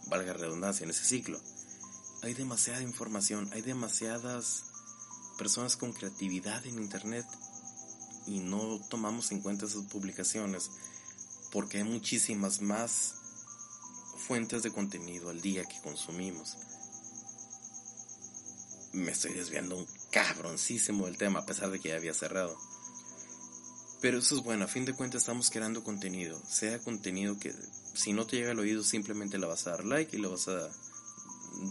valga 0.07 0.33
redundancia, 0.33 0.85
en 0.85 0.91
ese 0.91 1.05
ciclo. 1.05 1.39
Hay 2.23 2.35
demasiada 2.35 2.83
información, 2.83 3.49
hay 3.53 3.63
demasiadas 3.63 4.65
personas 5.39 5.77
con 5.77 5.93
creatividad 5.93 6.67
en 6.67 6.79
Internet 6.81 7.27
y 8.29 8.41
no 8.41 8.79
tomamos 8.89 9.33
en 9.33 9.41
cuenta 9.41 9.67
esas 9.67 9.85
publicaciones 9.85 10.71
porque 11.51 11.79
hay 11.79 11.85
muchísimas 11.85 12.61
más 12.61 13.15
fuentes 14.19 14.63
de 14.63 14.71
contenido 14.71 15.31
al 15.31 15.41
día 15.41 15.65
que 15.65 15.81
consumimos. 15.81 16.57
Me 18.93 19.13
estoy 19.13 19.33
desviando 19.33 19.77
un 19.77 19.87
cabroncísimo 20.11 21.07
del 21.07 21.17
tema 21.17 21.41
a 21.41 21.47
pesar 21.47 21.71
de 21.71 21.81
que 21.81 21.89
ya 21.89 21.97
había 21.97 22.15
cerrado. 22.15 22.57
Pero 24.01 24.19
eso 24.19 24.37
es 24.37 24.43
bueno, 24.43 24.65
a 24.65 24.69
fin 24.69 24.85
de 24.85 24.93
cuentas 24.93 25.23
estamos 25.23 25.51
creando 25.51 25.83
contenido, 25.83 26.41
sea 26.47 26.79
contenido 26.79 27.39
que 27.39 27.53
si 27.95 28.13
no 28.13 28.27
te 28.27 28.37
llega 28.37 28.53
al 28.53 28.59
oído 28.59 28.85
simplemente 28.85 29.39
le 29.39 29.47
vas 29.47 29.67
a 29.67 29.71
dar 29.71 29.85
like 29.85 30.17
y 30.17 30.21
le 30.21 30.29
vas 30.29 30.47
a 30.49 30.71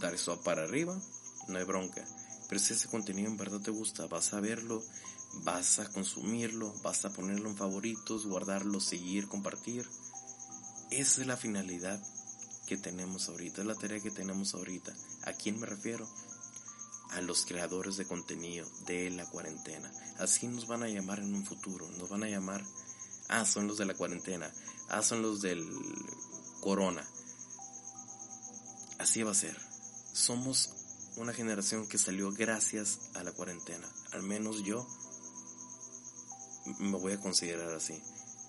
dar 0.00 0.14
eso 0.14 0.38
para 0.42 0.64
arriba, 0.64 1.00
no 1.48 1.58
hay 1.58 1.64
bronca. 1.64 2.04
Pero 2.48 2.60
si 2.60 2.74
ese 2.74 2.88
contenido 2.88 3.30
en 3.30 3.36
verdad 3.36 3.60
te 3.60 3.70
gusta, 3.70 4.06
vas 4.06 4.34
a 4.34 4.40
verlo, 4.40 4.82
vas 5.32 5.78
a 5.78 5.88
consumirlo, 5.90 6.72
vas 6.82 7.04
a 7.04 7.12
ponerlo 7.12 7.48
en 7.48 7.56
favoritos, 7.56 8.26
guardarlo, 8.26 8.80
seguir, 8.80 9.28
compartir. 9.28 9.88
Esa 10.90 11.20
es 11.20 11.26
la 11.26 11.36
finalidad 11.36 12.02
que 12.66 12.76
tenemos 12.76 13.28
ahorita, 13.28 13.62
es 13.62 13.66
la 13.66 13.74
tarea 13.74 14.00
que 14.00 14.10
tenemos 14.10 14.54
ahorita. 14.54 14.94
¿A 15.24 15.32
quién 15.32 15.58
me 15.58 15.66
refiero? 15.66 16.08
A 17.10 17.20
los 17.20 17.46
creadores 17.46 17.96
de 17.96 18.06
contenido 18.06 18.68
de 18.86 19.10
la 19.10 19.24
cuarentena. 19.26 19.90
Así 20.18 20.46
nos 20.48 20.66
van 20.66 20.82
a 20.82 20.88
llamar 20.88 21.20
en 21.20 21.34
un 21.34 21.44
futuro, 21.44 21.88
nos 21.92 22.08
van 22.08 22.24
a 22.24 22.28
llamar, 22.28 22.64
ah, 23.28 23.44
son 23.44 23.66
los 23.66 23.78
de 23.78 23.86
la 23.86 23.94
cuarentena, 23.94 24.52
ah, 24.88 25.02
son 25.02 25.22
los 25.22 25.40
del 25.40 25.66
corona. 26.60 27.06
Así 28.98 29.22
va 29.22 29.30
a 29.30 29.34
ser. 29.34 29.56
Somos 30.12 30.70
una 31.16 31.32
generación 31.32 31.86
que 31.86 31.98
salió 31.98 32.32
gracias 32.32 33.10
a 33.14 33.22
la 33.22 33.32
cuarentena. 33.32 33.88
Al 34.12 34.22
menos 34.22 34.62
yo 34.64 34.86
me 36.78 36.98
voy 36.98 37.12
a 37.12 37.20
considerar 37.20 37.72
así. 37.72 38.00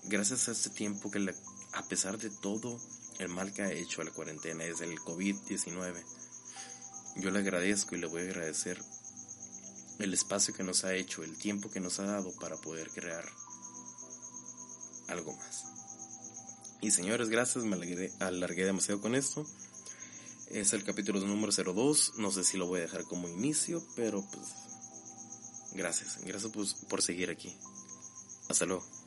Gracias 0.04 0.48
a 0.48 0.52
este 0.52 0.70
tiempo 0.70 1.10
que 1.10 1.34
a 1.72 1.82
pesar 1.84 2.18
de 2.18 2.30
todo 2.30 2.80
el 3.18 3.28
mal 3.28 3.52
que 3.52 3.62
ha 3.62 3.72
hecho 3.72 4.00
a 4.00 4.04
la 4.04 4.10
cuarentena, 4.10 4.64
es 4.64 4.80
el 4.80 4.98
COVID-19, 4.98 6.02
yo 7.16 7.30
le 7.30 7.40
agradezco 7.40 7.94
y 7.94 7.98
le 7.98 8.06
voy 8.06 8.22
a 8.22 8.24
agradecer 8.24 8.80
el 9.98 10.14
espacio 10.14 10.54
que 10.54 10.62
nos 10.62 10.84
ha 10.84 10.94
hecho, 10.94 11.22
el 11.22 11.36
tiempo 11.36 11.70
que 11.70 11.80
nos 11.80 12.00
ha 12.00 12.04
dado 12.04 12.32
para 12.36 12.56
poder 12.56 12.90
crear 12.90 13.24
algo 15.08 15.34
más. 15.36 15.64
Y 16.80 16.90
señores, 16.92 17.28
gracias, 17.28 17.64
me 17.64 17.76
alargué, 18.20 18.64
demasiado 18.64 19.00
con 19.00 19.14
esto. 19.14 19.44
Es 20.48 20.72
el 20.72 20.82
capítulo 20.82 21.20
número 21.20 21.52
02. 21.52 22.14
No 22.16 22.30
sé 22.30 22.42
si 22.42 22.56
lo 22.56 22.66
voy 22.66 22.78
a 22.78 22.82
dejar 22.82 23.04
como 23.04 23.28
inicio, 23.28 23.84
pero 23.96 24.24
pues 24.32 24.46
gracias. 25.74 26.18
Gracias 26.24 26.50
pues, 26.52 26.74
por 26.88 27.02
seguir 27.02 27.28
aquí. 27.28 27.54
Hasta 28.50 28.66
luego. 28.66 28.99